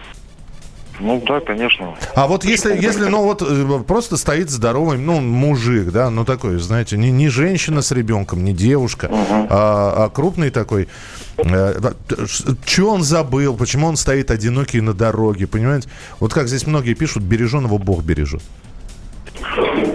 Ну, 1.02 1.22
да, 1.26 1.40
конечно. 1.40 1.96
А 2.14 2.28
вот 2.28 2.44
если, 2.44 2.76
если 2.76 3.06
ну 3.06 3.24
вот 3.24 3.42
э, 3.42 3.84
просто 3.88 4.18
стоит 4.18 4.50
здоровый, 4.50 4.98
ну, 4.98 5.22
мужик, 5.22 5.92
да, 5.92 6.10
ну 6.10 6.26
такой, 6.26 6.60
знаете, 6.60 6.98
не, 6.98 7.10
не 7.10 7.30
женщина 7.30 7.82
с 7.82 7.92
ребенком, 7.94 8.44
не 8.44 8.52
девушка, 8.54 9.10
а, 9.10 10.06
а 10.06 10.10
крупный 10.10 10.50
такой, 10.50 10.90
что 11.38 12.90
он 12.92 13.04
забыл, 13.04 13.56
почему 13.56 13.88
он 13.88 13.96
стоит 13.96 14.30
одинокий 14.30 14.82
на 14.82 14.94
дороге, 14.94 15.48
понимаете? 15.48 15.88
Вот 16.20 16.34
как 16.34 16.50
здесь 16.50 16.68
многие 16.68 16.96
пишут, 16.96 17.24
береженого 17.24 17.78
Бог 17.78 18.04
бережет. 18.04 18.42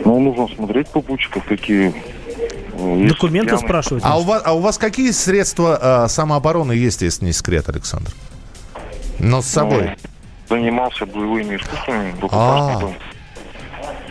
Ну, 0.06 0.20
нужно 0.20 0.48
смотреть 0.54 0.88
попутчиков, 0.88 1.44
какие... 1.44 1.92
Документы 3.08 3.50
пьяные. 3.50 3.58
спрашивать. 3.66 4.02
А 4.06 4.18
у 4.18 4.22
вас, 4.22 4.42
а 4.44 4.52
у 4.54 4.60
вас 4.60 4.78
какие 4.78 5.10
средства 5.10 6.04
э, 6.04 6.08
самообороны 6.08 6.72
есть, 6.72 7.02
если 7.02 7.24
не 7.26 7.32
секрет, 7.32 7.68
Александр? 7.68 8.12
Но 9.18 9.42
с 9.42 9.46
собой. 9.46 9.96
Ну, 10.48 10.56
занимался 10.56 11.06
боевыми 11.06 11.56
искусствами, 11.56 12.14
А. 12.30 12.80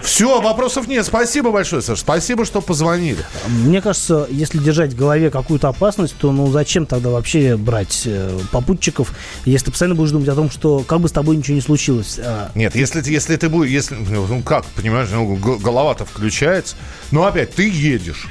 Все, 0.02 0.42
вопросов 0.42 0.88
нет. 0.88 1.06
Спасибо 1.06 1.52
большое, 1.52 1.82
Саш. 1.82 2.00
Спасибо, 2.00 2.44
что 2.44 2.60
позвонили. 2.62 3.20
Мне 3.48 3.82
кажется, 3.82 4.28
если 4.30 4.58
держать 4.58 4.92
в 4.92 4.98
голове 4.98 5.32
какую-то 5.32 5.70
опасность, 5.70 6.16
то 6.18 6.34
ну 6.34 6.52
зачем 6.52 6.86
тогда 6.86 7.10
вообще 7.10 7.56
брать 7.56 8.04
э, 8.06 8.38
попутчиков, 8.52 9.14
если 9.46 9.66
ты 9.68 9.72
постоянно 9.72 9.96
будешь 9.96 10.12
думать 10.12 10.28
о 10.28 10.36
том, 10.36 10.52
что 10.52 10.80
как 10.80 11.00
бы 11.00 11.08
с 11.08 11.14
тобой 11.14 11.38
ничего 11.38 11.56
не 11.56 11.62
случилось. 11.62 12.20
А, 12.22 12.52
Нет, 12.54 12.76
если, 12.76 13.00
ты- 13.00 13.12
если 13.12 13.38
ты 13.38 13.48
будешь, 13.48 13.70
если, 13.72 13.96
ну 13.96 14.42
как, 14.42 14.66
понимаешь, 14.66 15.08
ну, 15.10 15.36
голова-то 15.36 16.04
включается. 16.04 16.76
Ну 17.12 17.24
опять, 17.24 17.56
ты 17.56 17.70
едешь. 17.70 18.28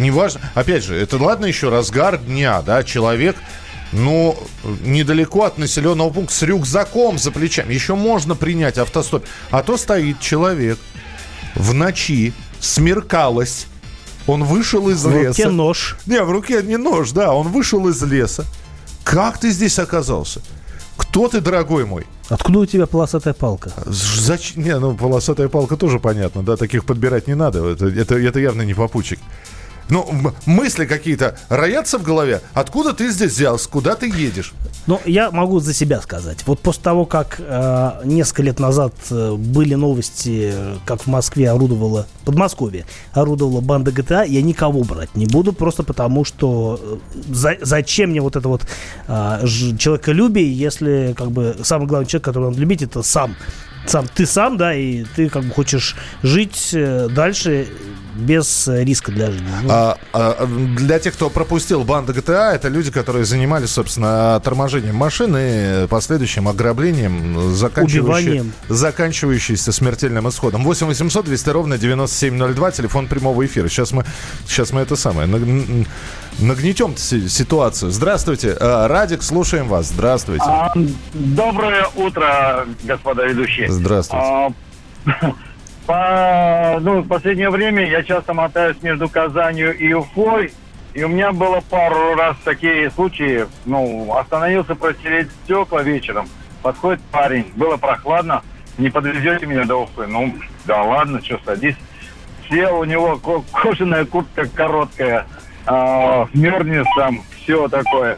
Неважно, 0.00 0.40
опять 0.54 0.82
же, 0.82 0.96
это 0.96 1.18
ладно 1.18 1.44
еще 1.46 1.68
разгар 1.68 2.16
дня, 2.18 2.62
да, 2.62 2.82
человек, 2.82 3.36
ну, 3.92 4.36
недалеко 4.82 5.44
от 5.44 5.58
населенного 5.58 6.10
пункта 6.10 6.34
с 6.34 6.42
рюкзаком 6.42 7.18
за 7.18 7.30
плечами. 7.30 7.74
Еще 7.74 7.94
можно 7.94 8.34
принять 8.34 8.78
автостоп. 8.78 9.24
А 9.50 9.62
то 9.62 9.76
стоит 9.76 10.18
человек 10.20 10.78
в 11.54 11.74
ночи, 11.74 12.32
смеркалось, 12.60 13.66
он 14.26 14.44
вышел 14.44 14.88
из 14.88 15.02
В 15.04 15.08
руке 15.12 15.26
леса. 15.28 15.50
нож. 15.50 15.96
Не, 16.06 16.22
в 16.22 16.30
руке 16.30 16.62
не 16.62 16.76
нож, 16.76 17.10
да, 17.10 17.34
он 17.34 17.48
вышел 17.48 17.86
из 17.88 18.02
леса. 18.02 18.44
Как 19.04 19.38
ты 19.38 19.50
здесь 19.50 19.78
оказался? 19.78 20.40
Кто 20.96 21.28
ты, 21.28 21.40
дорогой 21.40 21.84
мой? 21.84 22.06
Откуда 22.28 22.60
у 22.60 22.66
тебя 22.66 22.86
полосатая 22.86 23.34
палка? 23.34 23.72
Зачем? 23.86 24.62
Не, 24.62 24.78
ну, 24.78 24.94
полосатая 24.94 25.48
палка 25.48 25.76
тоже 25.76 25.98
понятно, 25.98 26.42
да, 26.42 26.56
таких 26.56 26.84
подбирать 26.84 27.26
не 27.26 27.34
надо. 27.34 27.66
Это, 27.66 27.86
это, 27.86 28.16
это 28.16 28.38
явно 28.38 28.62
не 28.62 28.74
попутчик. 28.74 29.18
Ну, 29.90 30.32
мысли 30.46 30.86
какие-то 30.86 31.36
роятся 31.48 31.98
в 31.98 32.02
голове. 32.02 32.40
Откуда 32.54 32.92
ты 32.92 33.10
здесь 33.10 33.32
взялся? 33.32 33.68
Куда 33.68 33.96
ты 33.96 34.06
едешь? 34.06 34.52
Ну, 34.86 35.00
я 35.04 35.30
могу 35.30 35.60
за 35.60 35.74
себя 35.74 36.00
сказать. 36.00 36.44
Вот 36.46 36.60
после 36.60 36.82
того, 36.82 37.04
как 37.04 37.36
э, 37.38 37.90
несколько 38.04 38.42
лет 38.42 38.58
назад 38.60 38.94
э, 39.10 39.34
были 39.34 39.74
новости, 39.74 40.54
как 40.86 41.02
в 41.02 41.06
Москве 41.06 41.50
орудовала, 41.50 42.06
Подмосковье 42.24 42.86
орудовала 43.12 43.60
банда 43.60 43.90
GTA, 43.90 44.26
я 44.26 44.42
никого 44.42 44.82
брать 44.84 45.14
не 45.16 45.26
буду, 45.26 45.52
просто 45.52 45.82
потому 45.82 46.24
что 46.24 46.80
э, 47.14 47.22
за- 47.32 47.58
зачем 47.60 48.10
мне 48.10 48.20
вот 48.20 48.36
это 48.36 48.48
вот 48.48 48.62
э, 49.08 49.40
ж- 49.42 49.76
человеколюбие, 49.76 50.52
если 50.52 51.14
как 51.16 51.30
бы 51.30 51.56
самый 51.62 51.86
главный 51.86 52.06
человек, 52.06 52.24
который 52.24 52.44
надо 52.48 52.58
любить, 52.60 52.82
это 52.82 53.02
сам. 53.02 53.34
Сам, 53.86 54.06
ты 54.14 54.26
сам, 54.26 54.56
да, 54.56 54.74
и 54.74 55.04
ты 55.16 55.28
как 55.28 55.44
бы 55.44 55.52
хочешь 55.54 55.96
жить 56.22 56.70
э, 56.72 57.08
дальше 57.10 57.66
без 58.20 58.68
э, 58.68 58.84
риска 58.84 59.10
для 59.12 59.30
жизни. 59.30 59.46
Ну, 59.62 59.68
А, 59.70 59.96
а, 60.12 60.46
для 60.46 60.98
тех, 60.98 61.14
кто 61.14 61.30
пропустил 61.30 61.82
банду 61.84 62.12
GTA, 62.12 62.52
это 62.54 62.68
люди, 62.68 62.90
которые 62.90 63.24
занимались, 63.24 63.70
собственно, 63.70 64.40
торможением 64.44 64.94
машины, 64.96 65.88
последующим 65.88 66.46
ограблением, 66.48 67.50
заканчивающие- 67.54 68.00
Убиванием. 68.02 68.52
заканчивающийся 68.68 69.72
смертельным 69.72 70.28
исходом. 70.28 70.62
8 70.64 70.86
800 70.86 71.24
200 71.24 71.48
ровно 71.50 71.78
9702, 71.78 72.70
телефон 72.70 73.06
прямого 73.08 73.44
эфира. 73.44 73.68
Сейчас 73.68 73.92
мы, 73.92 74.04
сейчас 74.46 74.72
мы 74.72 74.80
это 74.82 74.96
самое, 74.96 75.26
нагнетем 76.38 76.96
си- 76.96 77.28
ситуацию. 77.28 77.90
Здравствуйте, 77.90 78.56
А, 78.60 78.88
Радик, 78.88 79.22
слушаем 79.22 79.68
вас. 79.68 79.86
Здравствуйте. 79.88 80.44
А, 80.46 80.72
Доброе 81.14 81.86
утро, 81.96 82.66
господа 82.84 83.24
ведущие. 83.26 83.70
Здравствуйте. 83.70 84.24
А, 84.26 84.52
По, 85.90 86.78
ну, 86.80 87.00
в 87.00 87.08
последнее 87.08 87.50
время 87.50 87.84
я 87.84 88.04
часто 88.04 88.32
мотаюсь 88.32 88.80
между 88.80 89.08
Казанью 89.08 89.76
и 89.76 89.92
Уфой, 89.92 90.52
и 90.94 91.02
у 91.02 91.08
меня 91.08 91.32
было 91.32 91.60
пару 91.68 92.14
раз 92.14 92.36
такие 92.44 92.92
случаи. 92.92 93.46
Ну, 93.64 94.14
остановился 94.16 94.76
протереть 94.76 95.26
стекла 95.42 95.82
вечером, 95.82 96.28
подходит 96.62 97.00
парень, 97.10 97.50
было 97.56 97.76
прохладно, 97.76 98.42
не 98.78 98.88
подвезете 98.88 99.46
меня 99.46 99.64
до 99.64 99.82
Уфы? 99.82 100.06
Ну, 100.06 100.32
да 100.64 100.80
ладно, 100.80 101.20
что, 101.24 101.40
садись. 101.44 101.74
Сел, 102.48 102.78
у 102.78 102.84
него 102.84 103.16
ко- 103.16 103.42
кожаная 103.52 104.04
куртка 104.04 104.46
короткая, 104.46 105.26
а, 105.66 106.28
мерзнет 106.32 106.86
там, 106.96 107.20
все 107.42 107.66
такое. 107.66 108.16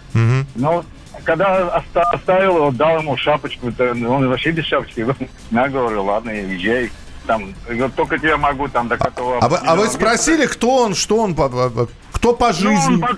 Но 0.57 0.85
когда 1.25 1.79
оста- 1.79 2.03
оставил 2.13 2.57
его, 2.57 2.71
дал 2.71 2.99
ему 2.99 3.17
шапочку, 3.17 3.69
он 3.81 4.29
вообще 4.29 4.51
без 4.51 4.67
шапочки. 4.67 5.07
Я 5.51 5.69
говорю, 5.71 6.05
ладно, 6.05 6.29
езжай. 6.33 6.91
Там, 7.27 7.55
говорю, 7.67 7.89
только 7.91 8.19
тебя 8.19 8.37
могу 8.37 8.69
там 8.69 8.89
до 8.89 8.97
какого... 8.99 9.39
А 9.39 9.49
вы, 9.49 9.57
а 9.59 9.77
вы 9.77 9.87
спросили, 9.89 10.47
кто 10.47 10.79
он, 10.85 10.95
что 10.95 11.19
он, 11.19 11.35
по- 11.35 11.49
кто 12.13 12.33
по 12.35 12.49
Ну, 12.49 12.53
жизни? 12.53 12.95
он 12.95 13.01
по, 13.01 13.17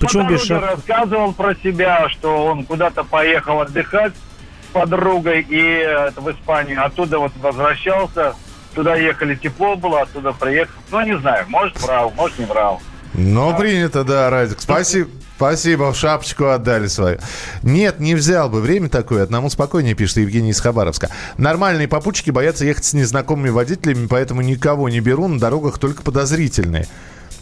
Почему 0.00 0.24
по 0.24 0.30
дороге 0.32 0.58
рассказывал 0.58 1.32
про 1.32 1.54
себя, 1.54 2.08
что 2.10 2.46
он 2.46 2.64
куда-то 2.64 3.04
поехал 3.04 3.60
отдыхать 3.60 4.12
с 4.14 4.72
подругой 4.72 5.46
и 5.48 5.60
э, 5.80 6.10
в 6.16 6.30
Испанию. 6.30 6.84
Оттуда 6.84 7.18
вот 7.18 7.32
возвращался. 7.40 8.34
Туда 8.74 8.96
ехали, 8.96 9.34
тепло 9.34 9.76
было, 9.76 10.02
оттуда 10.02 10.32
приехал. 10.32 10.74
Ну, 10.90 11.00
не 11.00 11.18
знаю, 11.18 11.46
может, 11.48 11.80
врал, 11.80 12.12
может, 12.14 12.38
не 12.38 12.44
врал. 12.44 12.80
Ну, 13.14 13.56
принято, 13.56 14.04
да, 14.04 14.28
Радик. 14.30 14.60
Спасибо. 14.60 15.08
Спасибо, 15.38 15.94
шапочку 15.94 16.46
отдали 16.46 16.88
свою. 16.88 17.18
Нет, 17.62 18.00
не 18.00 18.16
взял 18.16 18.50
бы. 18.50 18.60
Время 18.60 18.88
такое. 18.88 19.22
Одному 19.22 19.48
спокойнее, 19.50 19.94
пишет 19.94 20.16
Евгений 20.16 20.50
из 20.50 20.60
Хабаровска. 20.60 21.10
Нормальные 21.36 21.86
попутчики 21.86 22.32
боятся 22.32 22.64
ехать 22.64 22.84
с 22.84 22.92
незнакомыми 22.92 23.50
водителями, 23.50 24.08
поэтому 24.08 24.42
никого 24.42 24.88
не 24.88 24.98
беру. 24.98 25.28
На 25.28 25.38
дорогах 25.38 25.78
только 25.78 26.02
подозрительные. 26.02 26.88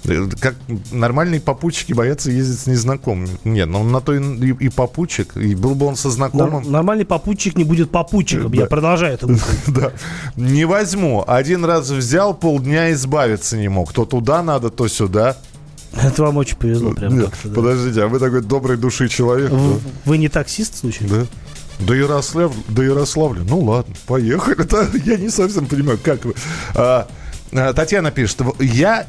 Э, 0.05 0.29
Как 0.39 0.57
нормальные 0.93 1.41
попутчики 1.41 1.95
боятся 1.95 2.31
ездить 2.31 2.61
с 2.61 2.67
незнакомыми. 2.67 3.31
Нет, 3.45 3.67
ну 3.69 3.83
на 3.83 4.03
то 4.03 4.13
и, 4.15 4.21
и- 4.23 4.67
и 4.67 4.69
попутчик. 4.69 5.35
И 5.39 5.55
был 5.55 5.75
бы 5.75 5.87
он 5.87 5.97
со 5.97 6.11
знакомым. 6.11 6.65
Нор- 6.65 6.69
нормальный 6.71 7.07
попутчик 7.07 7.57
не 7.57 7.65
будет 7.65 7.91
попутчиком. 7.91 8.53
Я 8.53 8.65
Да. 8.65 8.67
продолжаю 8.67 9.15
это. 9.15 9.27
Да. 9.69 9.93
Не 10.37 10.67
возьму. 10.67 11.25
Один 11.27 11.65
раз 11.65 11.89
взял, 11.89 12.35
полдня 12.35 12.93
избавиться 12.93 13.57
не 13.57 13.69
мог. 13.69 13.95
То 13.95 14.05
туда 14.05 14.43
надо, 14.43 14.69
то 14.69 14.87
сюда. 14.87 15.39
Это 16.03 16.23
вам 16.23 16.37
очень 16.37 16.57
повезло 16.57 16.93
прям 16.93 17.17
Нет, 17.19 17.31
как-то, 17.31 17.49
да. 17.49 17.55
подождите, 17.55 18.03
а 18.03 18.09
вы 18.09 18.19
такой 18.19 18.43
доброй 18.43 18.77
души 18.77 19.09
человек. 19.09 19.51
В- 19.51 19.75
да? 19.83 19.91
Вы 20.05 20.19
не 20.19 20.29
таксист, 20.29 20.77
случайно? 20.79 21.21
Да. 21.21 21.27
До 21.87 21.95
Ярославля, 21.95 22.55
до 22.69 22.83
Ярославля. 22.83 23.43
Ну 23.49 23.61
ладно, 23.61 23.95
поехали. 24.07 24.57
Да, 24.71 24.87
я 25.05 25.17
не 25.17 25.31
совсем 25.31 25.67
понимаю, 25.67 25.99
как 26.03 26.25
вы. 26.25 26.35
А, 26.75 27.07
а, 27.53 27.73
Татьяна 27.73 28.11
пишет, 28.11 28.41
«В- 28.41 28.61
я, 28.63 29.07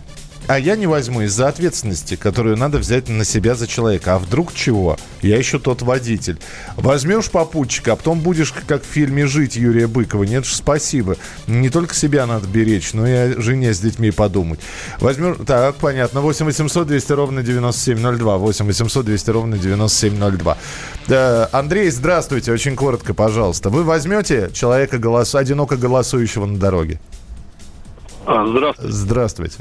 а 0.47 0.57
я 0.57 0.75
не 0.75 0.87
возьму 0.87 1.21
из-за 1.21 1.49
ответственности, 1.49 2.15
которую 2.15 2.57
надо 2.57 2.77
взять 2.77 3.09
на 3.09 3.25
себя 3.25 3.55
за 3.55 3.67
человека. 3.67 4.15
А 4.15 4.19
вдруг 4.19 4.53
чего? 4.53 4.97
Я 5.21 5.37
еще 5.37 5.59
тот 5.59 5.81
водитель. 5.81 6.37
Возьмешь 6.77 7.29
попутчика, 7.29 7.93
а 7.93 7.95
потом 7.95 8.21
будешь, 8.21 8.53
как 8.65 8.83
в 8.83 8.85
фильме 8.85 9.27
«Жить» 9.27 9.57
Юрия 9.57 9.87
Быкова. 9.87 10.23
Нет 10.23 10.45
ж, 10.45 10.53
спасибо. 10.53 11.17
Не 11.47 11.69
только 11.69 11.93
себя 11.93 12.25
надо 12.25 12.47
беречь, 12.47 12.93
но 12.93 13.05
и 13.05 13.11
о 13.11 13.41
жене 13.41 13.73
с 13.73 13.79
детьми 13.79 14.11
подумать. 14.11 14.59
Возьмешь... 14.99 15.35
Так, 15.45 15.75
понятно. 15.75 16.21
8 16.21 16.45
800 16.45 16.87
200 16.87 17.11
ровно 17.11 17.43
9702. 17.43 18.37
8 18.37 18.65
800 18.65 19.05
200 19.05 19.29
ровно 19.29 19.57
9702. 19.57 20.57
Да, 21.07 21.49
Андрей, 21.51 21.89
здравствуйте. 21.89 22.51
Очень 22.53 22.75
коротко, 22.75 23.13
пожалуйста. 23.13 23.69
Вы 23.69 23.83
возьмете 23.83 24.49
человека, 24.53 24.97
голос... 24.97 25.35
одиноко 25.35 25.75
голосующего 25.75 26.45
на 26.45 26.57
дороге? 26.57 26.99
А, 28.25 28.45
здравствуйте. 28.47 28.91
Здравствуйте. 28.93 29.57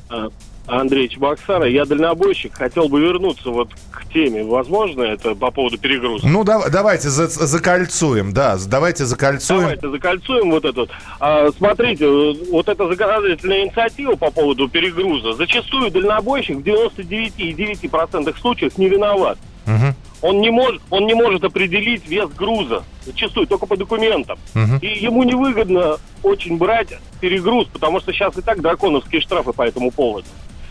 Андрей 0.66 1.08
Чебоксара. 1.08 1.68
Я 1.68 1.84
дальнобойщик. 1.84 2.54
Хотел 2.54 2.88
бы 2.88 3.00
вернуться 3.00 3.50
вот 3.50 3.68
к 3.90 4.04
теме. 4.12 4.42
Возможно, 4.44 5.02
это 5.02 5.34
по 5.34 5.50
поводу 5.50 5.78
перегруза? 5.78 6.26
Ну, 6.26 6.44
да- 6.44 6.68
давайте 6.68 7.08
за- 7.08 7.28
закольцуем. 7.28 8.32
Да, 8.32 8.56
давайте 8.68 9.04
закольцуем. 9.04 9.60
Давайте 9.62 9.88
закольцуем 9.90 10.50
вот 10.50 10.64
этот. 10.64 10.90
А, 11.20 11.48
смотрите, 11.56 12.06
вот 12.50 12.68
эта 12.68 12.88
законодательная 12.88 13.64
инициатива 13.64 14.16
по 14.16 14.30
поводу 14.30 14.68
перегруза. 14.68 15.32
Зачастую 15.34 15.90
дальнобойщик 15.90 16.56
в 16.58 16.62
99,9% 16.62 18.38
случаев 18.40 18.76
не 18.78 18.88
виноват. 18.88 19.38
Мгм. 19.66 19.94
Он 20.22 20.40
не, 20.40 20.50
может, 20.50 20.80
он 20.90 21.04
не 21.06 21.14
может 21.14 21.44
определить 21.44 22.08
вес 22.08 22.28
груза. 22.30 22.82
Зачастую 23.04 23.46
только 23.46 23.66
по 23.66 23.76
документам. 23.76 24.38
Мгм. 24.54 24.78
И 24.78 24.86
ему 24.86 25.22
невыгодно 25.24 25.98
очень 26.22 26.56
брать 26.56 26.88
перегруз, 27.20 27.66
потому 27.72 28.00
что 28.00 28.12
сейчас 28.12 28.36
и 28.38 28.42
так 28.42 28.60
драконовские 28.60 29.20
штрафы 29.20 29.52
по 29.52 29.62
этому 29.62 29.90
поводу. 29.90 30.26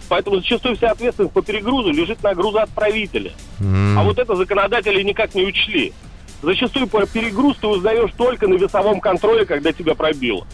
Поэтому 0.07 0.37
зачастую 0.37 0.75
вся 0.77 0.91
ответственность 0.91 1.33
по 1.33 1.41
перегрузу 1.41 1.91
лежит 1.91 2.21
на 2.23 2.33
грузоотправителе. 2.33 3.31
А 3.59 4.03
вот 4.03 4.19
это 4.19 4.35
законодатели 4.35 5.01
никак 5.01 5.35
не 5.35 5.43
учли. 5.43 5.93
Зачастую 6.41 6.87
по 6.87 7.05
перегруз 7.05 7.57
ты 7.57 7.67
узнаешь 7.67 8.11
только 8.17 8.47
на 8.47 8.55
весовом 8.55 8.99
контроле, 8.99 9.45
когда 9.45 9.71
тебя 9.71 9.95
пробило. 9.95 10.45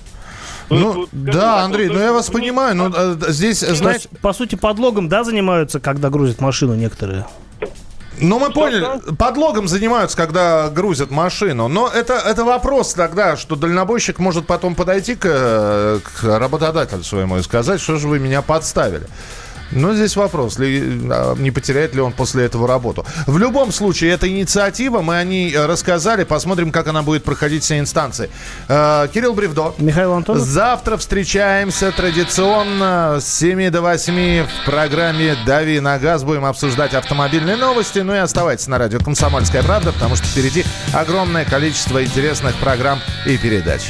Ну, 0.70 1.08
да, 1.12 1.64
Андрей, 1.64 1.90
ну 1.90 2.00
я 2.00 2.14
вас 2.14 2.30
понимаю, 2.30 2.76
но 2.76 2.92
э, 2.96 3.16
здесь, 3.28 3.60
То 3.60 3.76
знаете... 3.76 4.08
есть, 4.10 4.22
по 4.22 4.32
сути, 4.32 4.56
подлогом, 4.56 5.10
да, 5.10 5.26
занимаются, 5.26 5.82
когда 5.82 6.10
грузят 6.10 6.40
машину 6.40 6.76
некоторые? 6.76 7.26
Ну, 8.22 8.40
мы 8.40 8.52
поняли, 8.52 8.88
подлогом 9.16 9.68
занимаются, 9.68 10.16
когда 10.16 10.70
грузят 10.70 11.12
машину. 11.12 11.68
Но 11.68 11.90
это, 11.90 12.14
это 12.14 12.46
вопрос 12.46 12.94
тогда, 12.94 13.36
что 13.36 13.56
дальнобойщик 13.56 14.20
может 14.20 14.46
потом 14.46 14.76
подойти 14.76 15.16
к, 15.16 15.26
э, 15.26 16.00
к 16.04 16.24
работодателю 16.24 17.04
своему 17.04 17.38
и 17.38 17.42
сказать, 17.42 17.82
что 17.82 17.98
же 17.98 18.08
вы 18.08 18.20
меня 18.20 18.42
подставили. 18.42 19.08
Ну, 19.72 19.94
здесь 19.94 20.16
вопрос, 20.16 20.58
а, 20.60 21.36
не 21.36 21.52
потеряет 21.52 21.96
ли 21.96 22.02
он 22.02 22.12
после 22.12 22.46
этого 22.46 22.68
работу. 22.68 23.06
В 23.28 23.38
любом 23.38 23.72
случае, 23.72 24.12
это 24.12 24.28
инициатива, 24.28 25.02
мы 25.02 25.18
о 25.18 25.24
ней 25.24 25.54
э, 25.54 25.66
рассказали, 25.66 26.24
посмотрим, 26.24 26.72
как 26.72 26.88
она 26.88 27.04
будет 27.04 27.24
проходить 27.24 27.64
все 27.64 27.80
инстанции. 27.80 28.30
Э, 28.68 29.08
Кирилл 29.14 29.34
Бревдо. 29.34 29.74
Михаил 29.78 30.14
Антонов. 30.14 30.44
Завтра 30.44 30.98
встречаемся 30.98 31.92
традиционно 31.92 33.20
с 33.22 33.40
7 33.40 33.70
до 33.70 33.82
8 33.82 34.46
в 34.46 34.66
программе 34.66 35.36
«Дави 35.46 35.80
на 35.80 35.98
газ». 36.00 36.24
Будем 36.24 36.46
обсуждать 36.46 36.94
автомобильные 36.94 37.56
новости. 37.56 38.00
Ну 38.00 38.14
и 38.14 38.18
оставайтесь 38.18 38.68
на 38.68 38.78
радио 38.78 39.00
«Комсомольская 39.00 39.64
правда», 39.64 39.92
потому 39.92 40.16
что 40.16 40.26
впереди 40.26 40.66
огромное 40.94 41.46
количество 41.46 42.04
интересных 42.04 42.56
программ 42.56 43.00
и 43.26 43.38
передач. 43.38 43.90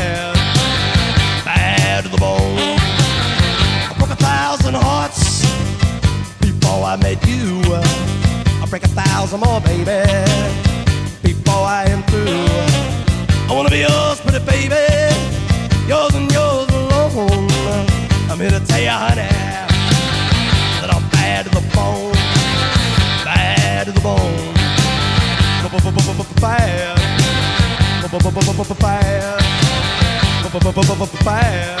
Bye. 31.23 31.80